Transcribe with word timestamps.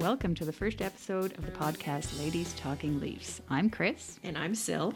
Welcome 0.00 0.34
to 0.36 0.46
the 0.46 0.52
first 0.52 0.80
episode 0.80 1.36
of 1.36 1.44
the 1.44 1.52
podcast 1.52 2.18
Ladies 2.18 2.54
Talking 2.54 3.00
Leafs. 3.00 3.42
I'm 3.50 3.68
Chris, 3.68 4.18
And 4.24 4.38
I'm 4.38 4.54
Sil. 4.56 4.94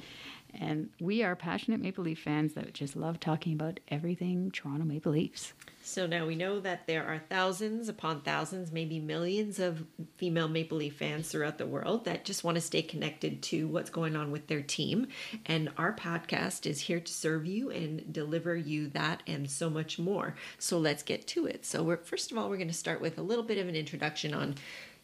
and 0.58 0.88
we 0.98 1.22
are 1.22 1.36
passionate 1.36 1.80
Maple 1.80 2.04
Leaf 2.04 2.20
fans 2.20 2.54
that 2.54 2.72
just 2.72 2.96
love 2.96 3.20
talking 3.20 3.52
about 3.52 3.80
everything 3.88 4.50
Toronto 4.50 4.86
Maple 4.86 5.12
Leafs. 5.12 5.52
So 5.82 6.06
now 6.06 6.24
we 6.26 6.36
know 6.36 6.58
that 6.60 6.86
there 6.86 7.04
are 7.04 7.20
thousands 7.28 7.90
upon 7.90 8.22
thousands, 8.22 8.72
maybe 8.72 8.98
millions 8.98 9.58
of 9.58 9.84
female 10.16 10.48
Maple 10.48 10.78
Leaf 10.78 10.96
fans 10.96 11.28
throughout 11.28 11.58
the 11.58 11.66
world 11.66 12.06
that 12.06 12.24
just 12.24 12.42
want 12.42 12.54
to 12.54 12.62
stay 12.62 12.80
connected 12.80 13.42
to 13.42 13.68
what's 13.68 13.90
going 13.90 14.16
on 14.16 14.30
with 14.30 14.46
their 14.46 14.62
team. 14.62 15.08
And 15.44 15.70
our 15.76 15.92
podcast 15.92 16.64
is 16.64 16.80
here 16.80 17.00
to 17.00 17.12
serve 17.12 17.44
you 17.44 17.70
and 17.70 18.10
deliver 18.10 18.56
you 18.56 18.88
that 18.90 19.22
and 19.26 19.50
so 19.50 19.68
much 19.68 19.98
more. 19.98 20.34
So 20.58 20.78
let's 20.78 21.02
get 21.02 21.26
to 21.28 21.44
it. 21.44 21.66
So 21.66 21.82
we're 21.82 21.98
first 21.98 22.32
of 22.32 22.38
all, 22.38 22.48
we're 22.48 22.56
going 22.56 22.68
to 22.68 22.74
start 22.74 23.02
with 23.02 23.18
a 23.18 23.22
little 23.22 23.44
bit 23.44 23.58
of 23.58 23.68
an 23.68 23.76
introduction 23.76 24.32
on 24.32 24.54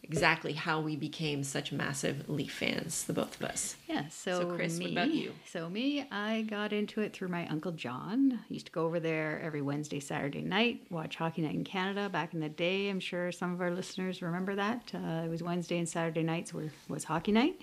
exactly 0.03 0.53
how 0.53 0.81
we 0.81 0.95
became 0.95 1.43
such 1.43 1.71
massive 1.71 2.29
Leaf 2.29 2.53
fans, 2.53 3.03
the 3.03 3.13
both 3.13 3.39
of 3.39 3.47
us. 3.47 3.75
Yeah, 3.87 4.07
so, 4.09 4.41
So, 4.41 4.55
Chris, 4.55 4.77
me, 4.77 4.85
what 4.85 4.91
about 4.91 5.13
you? 5.13 5.33
So 5.45 5.69
me, 5.69 6.05
I 6.11 6.41
got 6.43 6.73
into 6.73 7.01
it 7.01 7.13
through 7.13 7.29
my 7.29 7.47
uncle 7.47 7.71
John. 7.71 8.39
I 8.41 8.53
used 8.53 8.65
to 8.67 8.71
go 8.71 8.85
over 8.85 8.99
there 8.99 9.41
every 9.43 9.61
Wednesday, 9.61 9.99
Saturday 9.99 10.41
night, 10.41 10.81
watch 10.89 11.15
Hockey 11.15 11.41
Night 11.41 11.55
in 11.55 11.63
Canada 11.63 12.09
back 12.09 12.33
in 12.33 12.39
the 12.39 12.49
day. 12.49 12.89
I'm 12.89 12.99
sure 12.99 13.31
some 13.31 13.53
of 13.53 13.61
our 13.61 13.71
listeners 13.71 14.21
remember 14.21 14.55
that. 14.55 14.91
Uh, 14.93 15.23
it 15.25 15.29
was 15.29 15.43
Wednesday 15.43 15.77
and 15.77 15.87
Saturday 15.87 16.23
nights 16.23 16.53
were 16.53 16.71
was 16.87 17.03
Hockey 17.03 17.31
Night. 17.31 17.59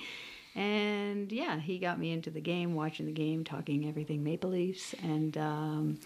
And 0.55 1.31
yeah, 1.31 1.61
he 1.61 1.79
got 1.79 2.01
me 2.01 2.11
into 2.11 2.31
the 2.31 2.41
game, 2.41 2.75
watching 2.75 3.07
the 3.07 3.13
game, 3.13 3.45
talking 3.45 3.89
everything 3.89 4.25
Maple 4.25 4.51
Leafs, 4.51 4.95
and 5.05 5.37
um, 5.39 5.99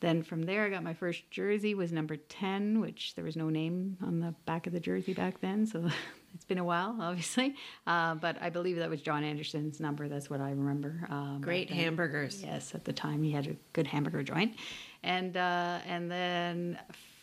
then 0.00 0.22
from 0.22 0.42
there, 0.42 0.64
I 0.64 0.70
got 0.70 0.82
my 0.82 0.94
first 0.94 1.30
jersey 1.30 1.74
was 1.74 1.92
number 1.92 2.16
ten, 2.16 2.80
which 2.80 3.14
there 3.14 3.24
was 3.24 3.36
no 3.36 3.48
name 3.50 3.98
on 4.02 4.20
the 4.20 4.34
back 4.46 4.66
of 4.66 4.72
the 4.72 4.80
jersey 4.80 5.12
back 5.14 5.40
then, 5.40 5.66
so 5.66 5.88
it's 6.34 6.44
been 6.44 6.58
a 6.58 6.64
while, 6.64 6.96
obviously. 7.00 7.54
Uh, 7.86 8.14
but 8.14 8.36
I 8.40 8.50
believe 8.50 8.76
that 8.78 8.88
was 8.88 9.02
John 9.02 9.24
Anderson's 9.24 9.78
number. 9.78 10.08
That's 10.08 10.30
what 10.30 10.40
I 10.40 10.50
remember. 10.50 11.06
Um, 11.10 11.40
Great 11.42 11.68
then. 11.68 11.78
hamburgers. 11.78 12.42
Yes, 12.42 12.74
at 12.74 12.84
the 12.84 12.92
time 12.92 13.22
he 13.22 13.30
had 13.30 13.46
a 13.46 13.56
good 13.72 13.86
hamburger 13.86 14.22
joint, 14.22 14.54
and 15.02 15.36
uh, 15.36 15.78
and 15.86 16.10
then 16.10 16.78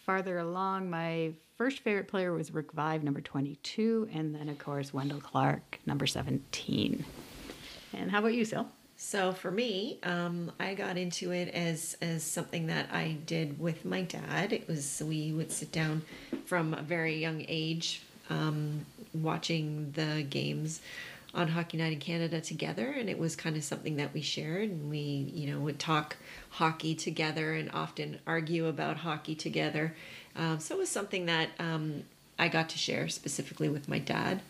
farther 0.06 0.38
along, 0.38 0.90
my 0.90 1.34
first 1.58 1.80
favorite 1.80 2.08
player 2.08 2.32
was 2.32 2.54
Rick 2.54 2.74
Vaive, 2.74 3.02
number 3.04 3.22
twenty-two, 3.22 4.08
and 4.14 4.36
then 4.36 4.50
of 4.50 4.60
course 4.60 4.94
Wendel 4.94 5.20
Clark, 5.20 5.80
number 5.86 6.06
seventeen. 6.06 7.04
And 7.94 8.12
how 8.12 8.20
about 8.20 8.34
you, 8.34 8.46
Sil? 8.46 8.70
So 9.00 9.32
for 9.32 9.52
me, 9.52 10.00
um, 10.02 10.52
I 10.60 10.74
got 10.74 10.98
into 10.98 11.32
it 11.32 11.50
as 11.50 11.96
as 12.02 12.24
something 12.24 12.66
that 12.68 12.90
I 12.92 13.18
did 13.28 13.60
with 13.60 13.86
my 13.86 14.02
dad. 14.02 14.52
It 14.52 14.68
was 14.68 15.04
we 15.06 15.32
would 15.32 15.52
sit 15.52 15.72
down 15.72 16.02
from 16.46 16.74
a 16.74 16.82
very 16.82 17.16
young 17.16 17.46
age, 17.48 18.02
um, 18.32 18.88
watching 19.14 19.92
the 19.92 20.26
games 20.28 20.82
on 21.36 21.50
Hockey 21.50 21.78
Night 21.78 21.94
in 21.94 22.00
Canada 22.00 22.42
together, 22.42 22.90
and 22.90 23.08
it 23.08 23.20
was 23.20 23.36
kind 23.36 23.56
of 23.56 23.64
something 23.64 23.98
that 23.98 24.16
we 24.16 24.22
shared, 24.22 24.72
and 24.72 24.90
we 24.90 25.32
you 25.32 25.52
know 25.52 25.60
would 25.60 25.78
talk 25.78 26.18
hockey 26.50 26.96
together 26.96 27.54
and 27.54 27.70
often 27.74 28.18
argue 28.26 28.66
about 28.66 28.98
hockey 28.98 29.36
together. 29.36 29.96
Um, 30.36 30.60
so 30.60 30.74
it 30.76 30.80
was 30.80 30.90
something 30.90 31.28
that 31.28 31.50
um, 31.60 32.04
I 32.40 32.48
got 32.48 32.70
to 32.70 32.80
share 32.80 33.10
specifically 33.10 33.70
with 33.70 33.88
my 33.88 34.00
dad. 34.00 34.42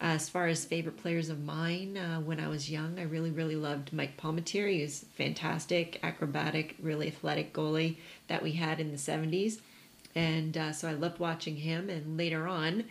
As 0.00 0.28
far 0.28 0.46
as 0.46 0.64
favorite 0.64 0.96
players 0.96 1.28
of 1.28 1.42
mine, 1.42 1.96
uh, 1.96 2.20
when 2.20 2.38
I 2.38 2.48
was 2.48 2.70
young, 2.70 3.00
I 3.00 3.02
really, 3.02 3.30
really 3.30 3.56
loved 3.56 3.92
Mike 3.92 4.16
Palmateer. 4.16 4.70
He 4.72 4.82
was 4.82 5.04
fantastic, 5.16 5.98
acrobatic, 6.04 6.76
really 6.80 7.08
athletic 7.08 7.52
goalie 7.52 7.96
that 8.28 8.42
we 8.42 8.52
had 8.52 8.78
in 8.78 8.92
the 8.92 8.96
70s. 8.96 9.58
And 10.14 10.56
uh, 10.56 10.72
so 10.72 10.88
I 10.88 10.92
loved 10.92 11.18
watching 11.18 11.56
him. 11.56 11.90
And 11.90 12.16
later 12.16 12.46
on, 12.46 12.84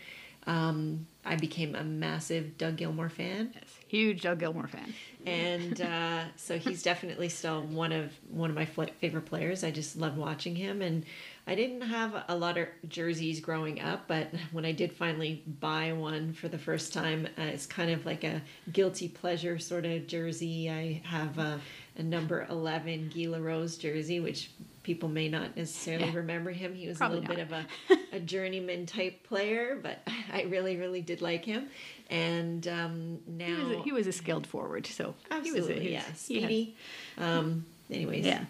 um, 0.47 1.07
I 1.25 1.35
became 1.35 1.75
a 1.75 1.83
massive 1.83 2.57
Doug 2.57 2.77
Gilmour 2.77 3.09
fan. 3.09 3.51
Yes, 3.53 3.63
huge 3.87 4.21
Doug 4.21 4.39
Gilmour 4.39 4.67
fan. 4.67 4.93
And 5.25 5.81
uh, 5.81 6.23
so 6.37 6.57
he's 6.57 6.81
definitely 6.81 7.27
still 7.29 7.61
one 7.61 7.91
of 7.91 8.13
one 8.29 8.49
of 8.49 8.55
my 8.55 8.65
favorite 8.65 9.25
players. 9.25 9.63
I 9.63 9.71
just 9.71 9.97
love 9.97 10.15
watching 10.15 10.55
him, 10.55 10.81
and 10.81 11.05
I 11.47 11.55
didn't 11.55 11.81
have 11.81 12.25
a 12.27 12.35
lot 12.35 12.57
of 12.57 12.67
jerseys 12.89 13.39
growing 13.39 13.79
up, 13.79 14.07
but 14.07 14.27
when 14.51 14.65
I 14.65 14.73
did 14.73 14.91
finally 14.91 15.43
buy 15.61 15.93
one 15.93 16.33
for 16.33 16.49
the 16.49 16.57
first 16.57 16.91
time, 16.93 17.25
uh, 17.37 17.43
it's 17.43 17.65
kind 17.65 17.89
of 17.89 18.05
like 18.05 18.25
a 18.25 18.41
guilty 18.73 19.07
pleasure 19.07 19.57
sort 19.57 19.85
of 19.85 20.07
jersey. 20.07 20.69
I 20.69 21.01
have 21.05 21.37
a, 21.39 21.59
a 21.97 22.03
number 22.03 22.45
eleven 22.49 23.09
Gila 23.13 23.39
Rose 23.41 23.77
jersey, 23.77 24.19
which 24.19 24.51
people 24.83 25.07
may 25.09 25.29
not 25.29 25.55
necessarily 25.55 26.05
Yeah. 26.07 26.15
remember 26.15 26.51
him. 26.51 26.73
He 26.75 26.87
was 26.87 26.97
Probably 26.97 27.19
a 27.19 27.21
little 27.21 27.35
bit 27.35 27.43
of 27.45 27.51
a, 27.51 27.65
a 28.17 28.19
journeyman 28.19 28.85
type 28.85 29.23
player, 29.23 29.79
but 29.81 29.99
I 30.33 30.43
really, 30.43 30.75
really 30.77 31.01
did 31.01 31.21
like 31.21 31.45
him. 31.45 31.67
And 32.09 32.65
um, 32.67 33.19
now 33.27 33.45
He 33.47 33.53
was, 33.63 33.71
a, 33.77 33.81
he 33.83 33.91
was 33.93 34.07
a 34.07 34.11
skilled 34.13 34.47
forward, 34.47 34.85
so 34.85 35.13
Absolutely, 35.31 35.53
he 35.53 35.59
was 35.59 35.69
a, 35.69 35.81
he 35.81 35.91
yeah. 35.93 36.03
was- 36.09 36.27
he 36.27 36.35
had- 36.41 36.43
Speedy. 36.49 36.75
Um, 37.17 37.65
anyways, 37.89 38.25
yeah. 38.25 38.45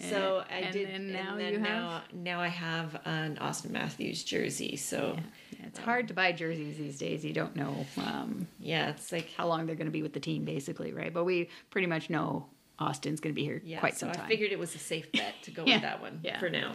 So 0.00 0.42
I 0.50 0.54
And 0.60 0.72
did, 0.72 0.88
then 0.88 1.12
now 1.12 1.32
and 1.32 1.40
then 1.40 1.52
you 1.52 1.58
now, 1.58 2.02
now 2.14 2.40
I 2.40 2.48
have 2.48 3.00
an 3.04 3.36
Auston 3.36 3.70
Matthews 3.70 4.24
jersey. 4.24 4.76
So 4.76 5.16
Yeah, 5.50 5.66
it's 5.66 5.78
hard 5.78 6.08
to 6.08 6.14
buy 6.14 6.32
jerseys 6.32 6.78
these 6.78 6.98
days. 6.98 7.24
You 7.24 7.32
don't 7.32 7.54
know 7.54 7.86
um, 7.98 8.48
yeah, 8.58 8.90
it's 8.90 9.12
like 9.12 9.30
how 9.36 9.46
long 9.46 9.66
they're 9.66 9.76
going 9.76 9.86
to 9.86 9.92
be 9.92 10.02
with 10.02 10.14
the 10.14 10.20
team, 10.20 10.44
basically, 10.44 10.92
right? 10.92 11.12
But 11.12 11.24
we 11.24 11.50
pretty 11.70 11.86
much 11.86 12.08
know 12.08 12.46
Auston's 12.80 13.20
going 13.20 13.34
to 13.34 13.38
be 13.38 13.44
here 13.44 13.60
yeah. 13.64 13.80
quite 13.80 13.94
so 13.94 14.06
some 14.06 14.14
time. 14.14 14.24
I 14.26 14.28
figured 14.28 14.50
it 14.50 14.58
was 14.58 14.74
a 14.74 14.78
safe 14.78 15.10
bet 15.12 15.34
to 15.42 15.50
go 15.50 15.64
Yeah, 15.66 15.74
with 15.74 15.82
that 15.82 16.00
one 16.00 16.20
yeah. 16.24 16.38
for 16.38 16.48
now. 16.48 16.74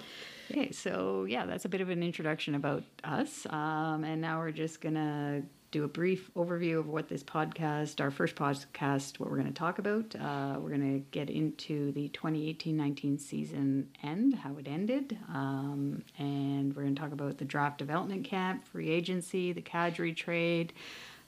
Okay, 0.51 0.71
so 0.71 1.25
yeah, 1.25 1.45
that's 1.45 1.65
a 1.65 1.69
bit 1.69 1.81
of 1.81 1.89
an 1.89 2.01
introduction 2.03 2.55
about 2.55 2.83
us. 3.03 3.45
Um, 3.49 4.03
and 4.05 4.21
now 4.21 4.39
we're 4.39 4.51
just 4.51 4.79
going 4.79 4.95
to 4.95 5.43
do 5.71 5.83
a 5.83 5.87
brief 5.87 6.29
overview 6.35 6.79
of 6.79 6.87
what 6.87 7.09
this 7.09 7.23
podcast, 7.23 7.99
our 7.99 8.11
first 8.11 8.35
podcast, 8.35 9.19
what 9.19 9.29
we're 9.29 9.37
going 9.37 9.47
to 9.47 9.53
talk 9.53 9.79
about. 9.79 10.15
Uh, 10.15 10.57
we're 10.59 10.69
going 10.69 10.99
to 10.99 11.05
get 11.11 11.29
into 11.29 11.91
the 11.91 12.07
2018 12.09 12.75
19 12.75 13.17
season 13.17 13.89
end, 14.03 14.35
how 14.35 14.55
it 14.57 14.67
ended. 14.67 15.17
Um, 15.29 16.03
and 16.17 16.75
we're 16.75 16.83
going 16.83 16.95
to 16.95 17.01
talk 17.01 17.11
about 17.11 17.37
the 17.37 17.45
draft 17.45 17.77
development 17.77 18.23
camp, 18.23 18.65
free 18.65 18.89
agency, 18.89 19.51
the 19.51 19.61
Kadri 19.61 20.15
trade. 20.15 20.73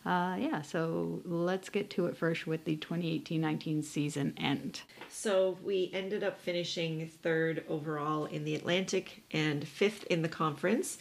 Uh, 0.06 0.38
yeah, 0.40 0.62
so 0.62 1.22
let's 1.26 1.68
get 1.68 1.90
to 1.90 2.06
it 2.06 2.16
first 2.16 2.48
with 2.48 2.64
the 2.64 2.78
2018 2.78 3.42
19 3.42 3.84
season 3.84 4.34
end. 4.38 4.82
So 5.10 5.58
we 5.62 5.92
ended 5.94 6.24
up 6.24 6.40
finishing 6.40 7.10
third 7.22 7.66
overall 7.68 8.26
in 8.26 8.46
the 8.46 8.56
Atlantic 8.56 9.24
and 9.32 9.68
fifth 9.68 10.06
in 10.06 10.22
the 10.22 10.30
conference, 10.30 10.98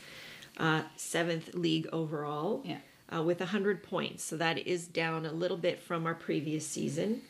uh, 0.56 0.82
seventh 0.96 1.55
league 1.55 1.87
overall. 1.93 2.62
Yeah. 2.64 2.79
Uh, 3.14 3.22
with 3.22 3.40
100 3.40 3.82
points. 3.82 4.25
So 4.25 4.37
that 4.37 4.58
is 4.58 4.87
down 4.87 5.26
a 5.26 5.32
little 5.32 5.56
bit 5.56 5.81
from 5.81 6.06
our 6.06 6.14
previous 6.14 6.66
season. 6.66 7.22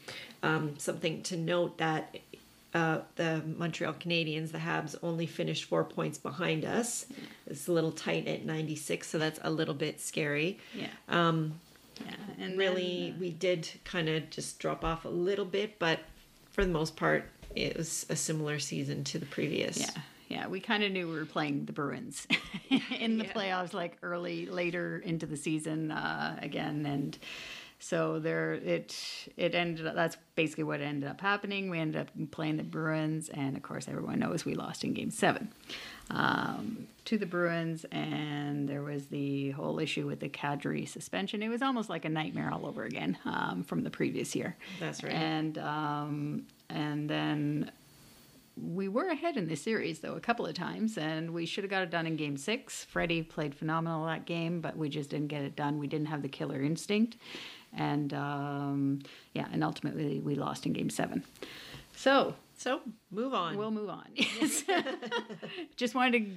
Um, 0.43 0.79
something 0.79 1.23
to 1.25 1.37
note 1.37 1.79
that 1.79 2.17
uh, 2.75 2.99
the 3.17 3.43
Montreal 3.57 3.95
Canadiens, 3.95 4.53
the 4.53 4.59
Habs, 4.59 4.95
only 5.03 5.27
finished 5.27 5.65
four 5.65 5.85
points 5.85 6.19
behind 6.19 6.65
us. 6.65 7.07
It's 7.47 7.67
a 7.67 7.73
little 7.73 7.93
tight 7.93 8.29
at 8.29 8.45
96, 8.45 9.07
so 9.09 9.19
that's 9.19 9.41
a 9.43 9.51
little 9.51 9.75
bit 9.75 10.01
scary. 10.01 10.59
Yeah. 10.75 10.89
Um, 11.09 11.55
Yeah, 12.05 12.15
and 12.39 12.57
really, 12.59 13.07
then, 13.11 13.15
uh, 13.15 13.21
we 13.21 13.31
did 13.31 13.69
kind 13.85 14.09
of 14.09 14.31
just 14.31 14.59
drop 14.61 14.85
off 14.85 15.05
a 15.05 15.09
little 15.09 15.45
bit, 15.45 15.79
but 15.79 16.01
for 16.51 16.65
the 16.65 16.71
most 16.71 16.95
part, 16.95 17.29
it 17.57 17.77
was 17.77 18.07
a 18.09 18.15
similar 18.15 18.59
season 18.61 19.03
to 19.05 19.19
the 19.19 19.27
previous. 19.27 19.81
Yeah, 19.81 19.91
yeah, 20.29 20.47
we 20.47 20.61
kind 20.61 20.83
of 20.85 20.93
knew 20.93 21.09
we 21.09 21.15
were 21.15 21.25
playing 21.27 21.65
the 21.65 21.73
Bruins 21.73 22.27
in 22.99 23.19
the 23.19 23.25
Yeah. 23.25 23.33
playoffs, 23.33 23.73
like 23.73 23.97
early, 24.03 24.47
later 24.47 24.99
into 25.05 25.27
the 25.27 25.37
season 25.37 25.91
uh, 25.91 26.39
again, 26.43 26.87
and 26.87 27.19
So 27.81 28.19
there, 28.19 28.55
it 28.55 28.95
it 29.37 29.55
ended. 29.55 29.87
up 29.87 29.95
That's 29.95 30.17
basically 30.35 30.65
what 30.65 30.81
ended 30.81 31.09
up 31.09 31.21
happening. 31.21 31.71
We 31.71 31.79
ended 31.79 32.01
up 32.03 32.09
playing 32.33 32.57
the 32.57 32.65
Bruins, 32.65 33.29
and 33.29 33.57
of 33.57 33.63
course, 33.63 33.87
everyone 33.89 34.19
knows 34.19 34.45
we 34.45 34.55
lost 34.55 34.83
in 34.85 34.95
Game 34.95 35.11
Seven 35.13 35.53
um, 36.11 36.89
to 37.05 37.19
the 37.19 37.27
Bruins, 37.27 37.85
and 37.93 38.69
there 38.69 38.83
was 38.83 39.07
the 39.07 39.51
whole 39.53 39.79
issue 39.79 40.07
with 40.07 40.19
the 40.21 40.29
Kadri 40.29 40.89
suspension. 40.89 41.43
It 41.43 41.49
was 41.51 41.63
almost 41.63 41.89
like 41.89 42.05
a 42.05 42.09
nightmare 42.09 42.51
all 42.53 42.67
over 42.67 42.83
again 42.85 43.17
um, 43.25 43.63
from 43.65 43.85
the 43.85 43.91
previous 43.91 44.35
year. 44.35 44.57
That's 44.81 45.03
right. 45.05 45.13
And 45.13 45.57
um, 45.59 46.47
and 46.69 47.09
then 47.09 47.71
we 48.61 48.89
were 48.89 49.09
ahead 49.09 49.37
in 49.37 49.47
this 49.49 49.63
series 49.63 50.01
though 50.01 50.15
a 50.15 50.21
couple 50.21 50.47
of 50.47 50.55
times 50.55 50.99
and 50.99 51.33
we 51.33 51.47
should 51.47 51.65
have 51.65 51.71
got 51.71 51.83
it 51.83 51.91
done 51.91 52.07
in 52.07 52.17
game 52.17 52.37
six. 52.37 52.85
Freddie 52.85 53.23
played 53.23 53.55
phenomenal 53.55 54.07
that 54.07 54.25
game 54.27 54.61
but 54.61 54.77
we 54.77 54.89
just 54.89 55.11
didn't 55.11 55.29
get 55.29 55.43
it 55.43 55.57
done. 55.57 55.79
We 55.79 55.87
didn't 55.87 56.07
have 56.07 56.23
the 56.23 56.29
killer 56.29 56.63
instinct 56.63 57.17
and 57.73 58.13
um, 58.15 59.01
yeah 59.35 59.47
and 59.53 59.63
ultimately 59.63 60.21
we 60.21 60.35
lost 60.35 60.67
in 60.67 60.73
game 60.73 60.91
seven. 60.91 61.25
So 61.95 62.35
So 62.57 62.81
move 63.11 63.35
on. 63.35 63.57
we'll 63.57 63.71
move 63.71 63.91
on. 63.91 64.07
Yes. 64.15 64.65
Just 65.77 65.95
wanted 65.95 66.13
to 66.25 66.31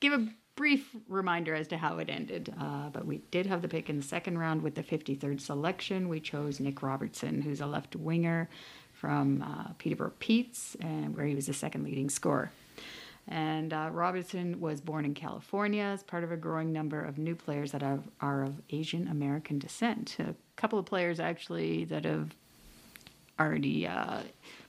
give 0.00 0.12
a 0.12 0.28
brief 0.56 0.94
reminder 1.08 1.54
as 1.54 1.68
to 1.68 1.76
how 1.78 1.98
it 1.98 2.10
ended 2.10 2.52
uh, 2.60 2.88
but 2.88 3.06
we 3.06 3.18
did 3.30 3.46
have 3.46 3.62
the 3.62 3.68
pick 3.68 3.88
in 3.88 3.96
the 3.96 4.02
second 4.02 4.38
round 4.38 4.60
with 4.62 4.74
the 4.74 4.82
53rd 4.82 5.40
selection. 5.40 6.08
We 6.08 6.18
chose 6.20 6.58
nick 6.60 6.82
robertson 6.82 7.42
who's 7.42 7.60
a 7.60 7.66
left 7.66 7.94
winger 7.94 8.48
from 8.98 9.42
uh, 9.42 9.72
peterborough 9.78 10.12
pete's 10.18 10.76
and 10.80 11.16
where 11.16 11.26
he 11.26 11.34
was 11.34 11.46
the 11.46 11.54
second 11.54 11.84
leading 11.84 12.10
scorer 12.10 12.50
and 13.28 13.74
uh, 13.74 13.90
Robertson 13.92 14.58
was 14.58 14.80
born 14.80 15.04
in 15.04 15.12
California 15.12 15.82
as 15.82 16.02
part 16.02 16.24
of 16.24 16.32
a 16.32 16.36
growing 16.36 16.72
number 16.72 17.02
of 17.02 17.18
new 17.18 17.34
players 17.34 17.72
that 17.72 17.82
are, 17.82 18.00
are 18.22 18.44
of 18.44 18.62
Asian 18.70 19.06
American 19.06 19.58
descent. 19.58 20.16
A 20.18 20.34
couple 20.56 20.78
of 20.78 20.86
players 20.86 21.20
actually 21.20 21.84
that 21.86 22.06
have 22.06 22.34
already 23.38 23.86
uh, 23.86 24.20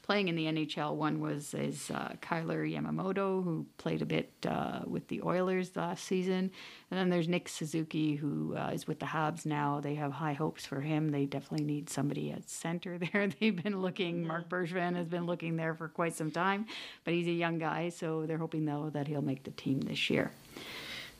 playing 0.09 0.27
in 0.27 0.35
the 0.35 0.45
NHL. 0.45 0.95
One 0.95 1.19
was 1.19 1.53
is 1.53 1.91
uh, 1.91 2.15
Kailer 2.19 2.65
Yamamoto, 2.65 3.43
who 3.43 3.67
played 3.77 4.01
a 4.01 4.07
bit 4.07 4.31
uh, 4.43 4.79
with 4.87 5.07
the 5.07 5.21
Oilers 5.21 5.75
last 5.75 6.03
season, 6.03 6.49
and 6.89 6.99
then 6.99 7.09
there's 7.11 7.27
Nick 7.27 7.47
Suzuki, 7.47 8.15
who 8.15 8.55
uh, 8.57 8.71
is 8.73 8.87
with 8.87 8.97
the 8.97 9.05
Habs 9.05 9.45
now. 9.45 9.79
They 9.79 9.93
have 9.93 10.11
high 10.11 10.33
hopes 10.33 10.65
for 10.65 10.81
him. 10.81 11.11
They 11.11 11.27
definitely 11.27 11.67
need 11.67 11.91
somebody 11.91 12.31
at 12.31 12.49
center 12.49 12.97
there. 13.13 13.29
They've 13.39 13.63
been 13.63 13.83
looking. 13.83 14.25
Marc 14.25 14.49
Bergevin 14.49 14.95
has 14.95 15.07
been 15.07 15.27
looking 15.27 15.57
there 15.57 15.75
for 15.75 15.87
quite 15.87 16.15
some 16.15 16.31
time, 16.31 16.65
but 17.03 17.13
he's 17.13 17.27
a 17.27 17.31
young 17.31 17.59
guy, 17.59 17.89
so 17.89 18.25
they're 18.25 18.39
hoping 18.39 18.65
though 18.65 18.89
that 18.89 19.07
he'll 19.07 19.21
make 19.21 19.43
the 19.43 19.51
team 19.51 19.81
this 19.81 20.09
year. 20.09 20.31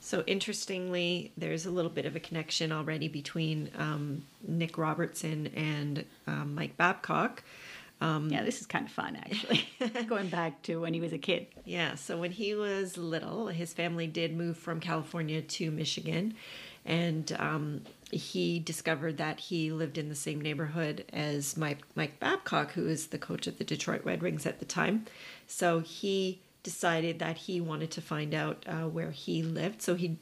So 0.01 0.23
interestingly, 0.25 1.31
there's 1.37 1.67
a 1.67 1.71
little 1.71 1.91
bit 1.91 2.07
of 2.07 2.15
a 2.15 2.19
connection 2.19 2.71
already 2.71 3.07
between 3.07 3.69
um, 3.77 4.23
Nick 4.47 4.79
Robertson 4.79 5.51
and 5.55 6.05
um, 6.25 6.55
Mike 6.55 6.75
Babcock. 6.75 7.43
Yeah, 8.01 8.43
this 8.43 8.61
is 8.61 8.67
kind 8.67 8.85
of 8.85 8.91
fun 8.91 9.15
actually, 9.17 9.67
going 10.07 10.29
back 10.29 10.61
to 10.63 10.77
when 10.77 10.93
he 10.93 11.01
was 11.01 11.13
a 11.13 11.17
kid. 11.17 11.47
Yeah, 11.65 11.95
so 11.95 12.17
when 12.17 12.31
he 12.31 12.55
was 12.55 12.97
little, 12.97 13.47
his 13.47 13.73
family 13.73 14.07
did 14.07 14.35
move 14.35 14.57
from 14.57 14.79
California 14.79 15.41
to 15.41 15.71
Michigan, 15.71 16.35
and 16.85 17.31
um, 17.39 17.81
he 18.11 18.59
discovered 18.59 19.17
that 19.17 19.39
he 19.39 19.71
lived 19.71 19.97
in 19.97 20.09
the 20.09 20.15
same 20.15 20.41
neighborhood 20.41 21.05
as 21.11 21.57
Mike, 21.57 21.79
Mike 21.95 22.19
Babcock, 22.19 22.71
who 22.71 22.87
is 22.87 23.07
the 23.07 23.17
coach 23.17 23.47
of 23.47 23.57
the 23.57 23.63
Detroit 23.63 24.01
Red 24.03 24.21
Wings 24.21 24.45
at 24.45 24.59
the 24.59 24.65
time. 24.65 25.05
So 25.45 25.79
he 25.79 26.41
decided 26.63 27.19
that 27.19 27.37
he 27.37 27.61
wanted 27.61 27.91
to 27.91 28.01
find 28.01 28.33
out 28.33 28.65
uh, 28.67 28.87
where 28.87 29.11
he 29.11 29.43
lived. 29.43 29.81
So 29.81 29.95
he 29.95 30.17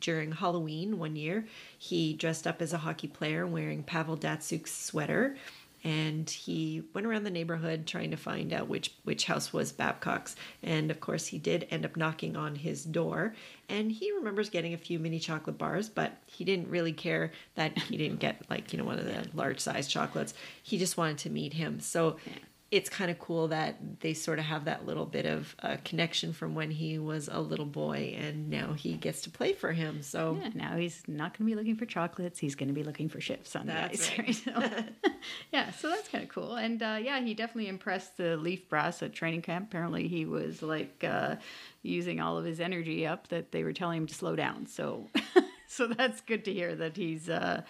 during 0.00 0.32
Halloween 0.32 0.98
one 0.98 1.16
year, 1.16 1.46
he 1.76 2.12
dressed 2.12 2.46
up 2.46 2.62
as 2.62 2.72
a 2.72 2.78
hockey 2.78 3.08
player 3.08 3.46
wearing 3.46 3.82
Pavel 3.82 4.16
Datsyuk's 4.16 4.72
sweater 4.72 5.36
and 5.84 6.28
he 6.28 6.82
went 6.94 7.06
around 7.06 7.24
the 7.24 7.30
neighborhood 7.30 7.86
trying 7.86 8.10
to 8.10 8.16
find 8.16 8.52
out 8.52 8.68
which 8.68 8.94
which 9.04 9.24
house 9.24 9.52
was 9.52 9.72
Babcock's. 9.72 10.36
And 10.62 10.90
of 10.90 11.00
course, 11.00 11.26
he 11.26 11.38
did 11.38 11.66
end 11.70 11.84
up 11.84 11.96
knocking 11.96 12.36
on 12.36 12.54
his 12.54 12.84
door, 12.84 13.34
and 13.68 13.90
he 13.90 14.12
remembers 14.12 14.50
getting 14.50 14.74
a 14.74 14.78
few 14.78 14.98
mini 14.98 15.18
chocolate 15.18 15.58
bars, 15.58 15.88
but 15.88 16.12
he 16.26 16.44
didn't 16.44 16.68
really 16.68 16.92
care 16.92 17.32
that 17.56 17.76
he 17.78 17.96
didn't 17.96 18.20
get 18.20 18.42
like 18.48 18.72
you 18.72 18.78
know 18.78 18.84
one 18.84 18.98
of 18.98 19.04
the 19.04 19.26
large 19.34 19.60
size 19.60 19.88
chocolates. 19.88 20.34
He 20.62 20.78
just 20.78 20.96
wanted 20.96 21.18
to 21.18 21.30
meet 21.30 21.54
him. 21.54 21.80
So. 21.80 22.16
It's 22.72 22.88
kind 22.88 23.10
of 23.10 23.18
cool 23.18 23.48
that 23.48 24.00
they 24.00 24.14
sort 24.14 24.38
of 24.38 24.46
have 24.46 24.64
that 24.64 24.86
little 24.86 25.04
bit 25.04 25.26
of 25.26 25.54
uh, 25.62 25.76
connection 25.84 26.32
from 26.32 26.54
when 26.54 26.70
he 26.70 26.98
was 26.98 27.28
a 27.30 27.38
little 27.38 27.66
boy, 27.66 28.16
and 28.18 28.48
now 28.48 28.72
he 28.72 28.94
gets 28.94 29.20
to 29.22 29.30
play 29.30 29.52
for 29.52 29.72
him. 29.72 30.02
So 30.02 30.38
Yeah, 30.40 30.48
now 30.54 30.76
he's 30.76 31.02
not 31.06 31.36
going 31.38 31.46
to 31.48 31.54
be 31.54 31.54
looking 31.54 31.76
for 31.76 31.84
chocolates. 31.84 32.38
He's 32.38 32.54
going 32.54 32.68
to 32.68 32.74
be 32.74 32.82
looking 32.82 33.10
for 33.10 33.20
shifts 33.20 33.54
on 33.54 33.66
That's 33.66 34.08
the 34.08 34.22
ice. 34.22 34.46
right. 34.46 34.56
right? 34.56 34.84
So, 35.04 35.10
yeah, 35.52 35.70
so 35.70 35.90
that's 35.90 36.08
kind 36.08 36.24
of 36.24 36.30
cool. 36.30 36.54
And 36.56 36.82
uh, 36.82 36.98
yeah, 37.02 37.20
he 37.20 37.34
definitely 37.34 37.68
impressed 37.68 38.16
the 38.16 38.38
Leaf 38.38 38.68
brass 38.70 39.02
at 39.02 39.12
training 39.12 39.42
camp. 39.42 39.66
Apparently, 39.68 40.08
he 40.08 40.24
was 40.24 40.62
like 40.62 41.04
uh, 41.06 41.36
using 41.82 42.20
all 42.20 42.38
of 42.38 42.46
his 42.46 42.58
energy 42.58 43.06
up 43.06 43.28
that 43.28 43.52
they 43.52 43.64
were 43.64 43.74
telling 43.74 43.98
him 43.98 44.06
to 44.06 44.14
slow 44.14 44.34
down. 44.34 44.66
So, 44.66 45.08
so 45.66 45.86
that's 45.88 46.22
good 46.22 46.44
to 46.46 46.52
hear 46.54 46.74
that 46.76 46.96
he's 46.96 47.28
uh, 47.28 47.62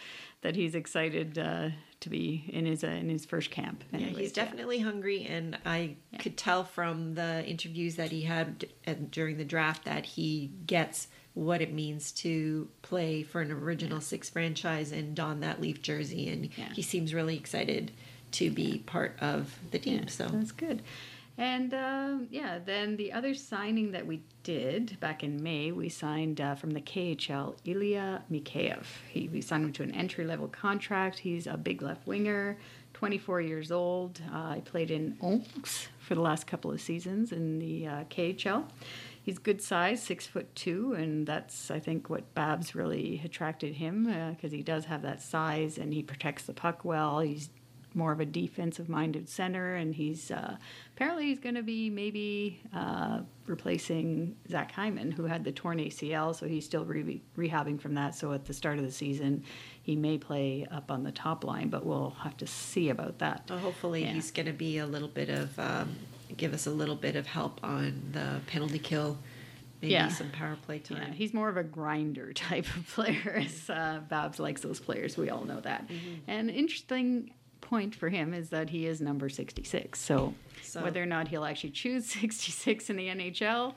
that 0.43 0.55
he's 0.55 0.77
excited 0.77 1.39
uh, 1.39 1.71
to 2.03 2.11
be 2.11 2.45
in 2.49 2.67
his 2.67 2.85
uh, 2.85 2.89
in 2.89 3.09
his 3.09 3.25
first 3.25 3.51
camp. 3.51 3.83
Yeah, 3.93 4.07
he's 4.09 4.33
definitely 4.33 4.79
hungry, 4.81 5.25
and 5.25 5.59
I 5.65 5.97
could 6.19 6.37
tell 6.37 6.63
from 6.65 7.15
the 7.15 7.45
interviews 7.47 7.97
that 7.97 8.11
he 8.13 8.23
had 8.23 8.59
d- 8.59 8.69
during 9.11 9.39
the 9.39 9.45
draft 9.45 9.85
that 9.87 10.05
he 10.05 10.53
gets 10.67 11.09
what 11.35 11.63
it 11.63 11.73
means 11.73 12.13
to 12.13 12.69
play 12.83 13.23
for 13.23 13.41
an 13.41 13.51
original 13.51 14.01
six 14.01 14.29
franchise 14.29 14.93
and 14.93 15.15
don 15.15 15.41
that 15.41 15.61
Leaf 15.61 15.81
jersey, 15.81 16.29
and 16.29 16.51
Yeah. 16.57 16.73
he 16.75 16.83
seems 16.83 17.15
really 17.15 17.37
excited 17.37 17.91
to 18.33 18.51
be 18.51 18.83
part 18.87 19.17
of 19.21 19.59
the 19.71 19.79
team. 19.79 20.01
Yeah, 20.03 20.09
so 20.09 20.27
that's 20.29 20.53
good. 20.53 20.83
And 21.39 21.73
um, 21.73 22.29
yeah, 22.31 22.59
then 22.65 22.97
the 22.97 23.13
other 23.13 23.35
signing 23.35 23.93
that 23.93 24.07
we 24.07 24.23
did 24.43 24.99
back 25.01 25.25
in 25.25 25.43
May, 25.43 25.73
we 25.73 25.89
signed 25.89 26.41
uh, 26.41 26.55
from 26.55 26.73
the 26.73 26.81
KHL 26.81 27.57
Ilya 27.65 28.23
Mikheyev. 28.31 28.85
He, 29.09 29.29
we 29.29 29.41
signed 29.41 29.65
him 29.65 29.73
to 29.75 29.83
an 29.83 29.95
entry 29.95 30.27
level 30.27 30.49
contract. 30.49 31.19
He's 31.19 31.47
a 31.47 31.57
big 31.57 31.81
left 31.81 32.07
winger, 32.07 32.59
24 32.93 33.41
years 33.41 33.73
old. 33.73 34.21
Uh, 34.33 34.55
he 34.55 34.61
played 34.61 34.91
in 34.91 35.17
Omsk 35.23 35.89
for 35.99 36.15
the 36.15 36.21
last 36.21 36.47
couple 36.47 36.71
of 36.71 36.81
seasons 36.81 37.33
in 37.33 37.59
the 37.59 37.87
uh, 37.87 38.05
KHL. 38.11 38.65
He's 39.23 39.39
good 39.39 39.63
size, 39.63 40.03
six 40.03 40.27
foot 40.27 40.53
two, 40.55 40.95
and 40.95 41.27
that's 41.27 41.71
I 41.71 41.79
think 41.79 42.11
what 42.11 42.35
Babs 42.35 42.75
really 42.75 43.23
attracted 43.25 43.75
him 43.75 44.05
because 44.35 44.51
he 44.51 44.63
does 44.63 44.87
have 44.87 45.03
that 45.03 45.23
size 45.23 45.79
and 45.79 45.95
he 45.95 46.03
protects 46.03 46.43
the 46.43 46.53
puck 46.53 46.85
well. 46.85 47.21
He's 47.21 47.49
more 47.95 48.13
of 48.13 48.21
a 48.21 48.27
defensive 48.27 48.89
minded 48.89 49.29
center, 49.29 49.75
and 49.77 49.95
he's 49.95 50.31
uh, 50.31 50.57
apparently 50.97 51.27
he's 51.27 51.39
going 51.39 51.55
to 51.55 51.63
be 51.63 51.91
maybe 51.91 52.61
uh, 52.75 53.21
replacing 53.47 54.37
Zach 54.49 54.73
Hyman, 54.73 55.11
who 55.13 55.25
had 55.25 55.45
the 55.45 55.53
torn 55.53 55.79
ACL, 55.79 56.35
so 56.35 56.47
he's 56.47 56.65
still 56.65 56.85
re- 56.85 57.23
rehabbing 57.37 57.81
from 57.81 57.95
that. 57.95 58.15
So 58.15 58.33
at 58.33 58.45
the 58.45 58.55
start 58.55 58.79
of 58.79 58.85
the 58.85 58.93
season, 58.93 59.45
he 59.83 59.97
may 59.97 60.19
play 60.19 60.67
up 60.71 60.91
on 60.91 61.03
the 61.03 61.13
top 61.13 61.45
line, 61.45 61.69
but 61.69 61.85
we'll 61.87 62.11
have 62.23 62.37
to 62.39 62.47
see 62.47 62.89
about 62.91 63.19
that. 63.19 63.45
Well, 63.49 63.59
hopefully 63.59 64.03
Yeah. 64.05 64.13
he's 64.13 64.31
going 64.31 64.47
to 64.47 64.53
be 64.53 64.79
a 64.79 64.87
little 64.87 65.09
bit 65.09 65.29
of 65.29 65.59
um, 65.59 65.97
give 66.37 66.55
us 66.55 66.67
a 66.67 66.71
little 66.71 66.97
bit 66.97 67.15
of 67.17 67.27
help 67.27 67.63
on 67.63 68.01
the 68.13 68.41
penalty 68.47 68.79
kill, 68.79 69.19
maybe 69.83 69.93
Yeah. 69.93 70.09
some 70.09 70.31
power 70.31 70.57
play 70.65 70.79
time. 70.79 70.99
Yeah, 70.99 71.13
he's 71.13 71.35
more 71.35 71.49
of 71.49 71.57
a 71.57 71.65
grinder 71.65 72.33
type 72.49 72.67
of 72.77 72.87
player. 72.89 73.43
As 73.45 73.69
uh, 73.69 74.01
Babs 74.09 74.39
likes 74.39 74.61
those 74.63 74.81
players, 74.81 75.17
we 75.17 75.29
all 75.31 75.45
know 75.45 75.61
that. 75.61 75.89
Mm-hmm. 75.89 76.15
And 76.29 76.49
interesting 76.51 77.33
point 77.63 77.95
for 77.95 78.11
him 78.11 78.35
is 78.35 78.51
that 78.51 78.69
he 78.71 78.85
is 78.87 79.01
number 79.01 79.31
66. 79.31 79.99
So, 79.99 80.35
So- 80.63 80.83
whether 80.83 81.03
or 81.03 81.07
not 81.07 81.29
he'll 81.29 81.45
actually 81.47 81.71
choose 81.71 82.07
66 82.21 82.91
in 82.91 82.97
the 82.97 83.09
NHL, 83.09 83.75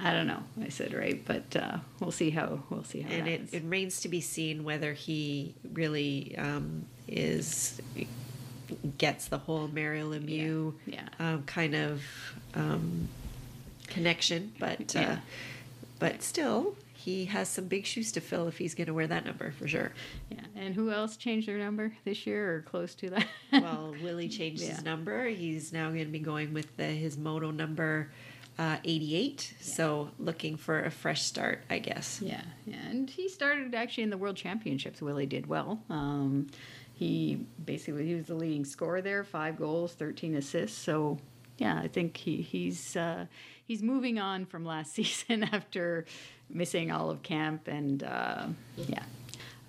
I 0.00 0.12
don't 0.12 0.26
know. 0.26 0.42
I 0.60 0.68
said 0.70 0.92
right, 0.94 1.24
but 1.24 1.54
uh, 1.56 1.78
we'll 2.00 2.10
see 2.10 2.30
how 2.30 2.60
we'll 2.68 2.82
see 2.82 3.02
how 3.02 3.10
and 3.10 3.28
it 3.28 3.40
it, 3.52 3.54
it 3.54 3.62
remains 3.62 4.00
to 4.00 4.08
be 4.08 4.20
seen 4.20 4.64
whether 4.64 4.92
he 4.92 5.54
really 5.72 6.34
um, 6.36 6.84
is 7.06 7.80
gets 8.98 9.26
the 9.28 9.38
whole 9.38 9.68
Mario 9.68 10.10
Lemieux 10.12 10.74
Yeah, 10.86 11.06
Um, 11.20 11.44
kind 11.44 11.74
of 11.76 12.02
um, 12.54 13.08
connection, 13.86 14.52
but 14.58 14.96
uh, 14.96 15.00
Yeah. 15.00 15.18
but 16.00 16.22
still 16.24 16.74
he 17.04 17.26
has 17.26 17.48
some 17.48 17.66
big 17.66 17.84
shoes 17.86 18.12
to 18.12 18.20
fill 18.20 18.48
if 18.48 18.56
he's 18.58 18.74
going 18.74 18.86
to 18.86 18.94
wear 18.94 19.06
that 19.06 19.24
number 19.26 19.50
for 19.52 19.68
sure. 19.68 19.92
yeah. 20.30 20.40
And 20.56 20.74
who 20.74 20.90
else 20.90 21.16
changed 21.16 21.46
their 21.48 21.58
number 21.58 21.92
this 22.04 22.26
year 22.26 22.54
or 22.56 22.60
close 22.62 22.94
to 22.96 23.10
that? 23.10 23.26
Well, 23.52 23.94
Willie 24.02 24.28
changed 24.28 24.62
Yeah. 24.62 24.70
his 24.76 24.84
number. 24.84 25.26
He's 25.26 25.72
now 25.72 25.88
going 25.90 26.06
to 26.06 26.10
be 26.10 26.18
going 26.18 26.54
with 26.54 26.76
the, 26.76 26.84
his 26.84 27.16
moto 27.18 27.50
number. 27.50 28.10
Uh, 28.56 28.76
88 28.84 29.52
so 29.60 30.10
looking 30.20 30.56
for 30.56 30.84
a 30.84 30.90
fresh 30.90 31.22
start 31.22 31.64
i 31.70 31.80
guess 31.80 32.20
Yeah, 32.22 32.40
yeah, 32.64 32.76
and 32.88 33.10
he 33.10 33.28
started 33.28 33.74
actually 33.74 34.04
in 34.04 34.10
the 34.10 34.16
World 34.16 34.36
Championships. 34.36 35.02
Willie 35.02 35.26
did 35.26 35.48
well. 35.48 35.82
Um, 35.90 36.46
he 36.92 37.46
basically 37.64 38.06
he 38.06 38.14
was 38.14 38.26
the 38.26 38.36
leading 38.36 38.64
scorer 38.64 39.02
there, 39.02 39.24
five 39.24 39.56
goals, 39.58 39.94
thirteen 39.94 40.36
assists. 40.36 40.78
So 40.78 41.18
yeah, 41.58 41.80
I 41.82 41.88
think 41.88 42.16
he 42.16 42.42
he's 42.42 42.94
uh, 42.96 43.26
he's 43.66 43.82
moving 43.82 44.18
on 44.18 44.46
from 44.46 44.64
last 44.64 44.92
season 44.94 45.44
after 45.44 46.04
missing 46.50 46.90
all 46.90 47.10
of 47.10 47.22
camp 47.22 47.68
and 47.68 48.02
uh, 48.02 48.46
yeah. 48.76 49.02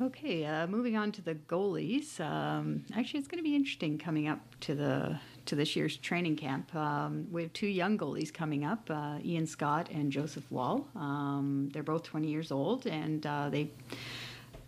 Okay, 0.01 0.45
uh, 0.45 0.67
moving 0.67 0.97
on 0.97 1.13
to 1.13 1.21
the 1.21 1.35
goalies. 1.35 2.19
Um, 2.19 2.83
actually, 2.97 3.19
it's 3.19 3.29
going 3.29 3.41
to 3.41 3.49
be 3.49 3.55
interesting 3.55 3.97
coming 3.97 4.27
up 4.27 4.39
to 4.61 4.75
the 4.75 5.17
to 5.45 5.55
this 5.55 5.75
year's 5.75 5.95
training 5.95 6.35
camp. 6.35 6.75
Um, 6.75 7.27
we 7.31 7.43
have 7.43 7.53
two 7.53 7.67
young 7.67 7.97
goalies 7.97 8.33
coming 8.33 8.65
up, 8.65 8.89
uh, 8.89 9.19
Ian 9.23 9.47
Scott 9.47 9.89
and 9.91 10.11
Joseph 10.11 10.43
Woll. 10.49 10.85
Um, 10.95 11.69
they're 11.71 11.83
both 11.83 12.03
20 12.03 12.27
years 12.27 12.51
old, 12.51 12.87
and 12.87 13.25
uh, 13.25 13.49
they 13.49 13.71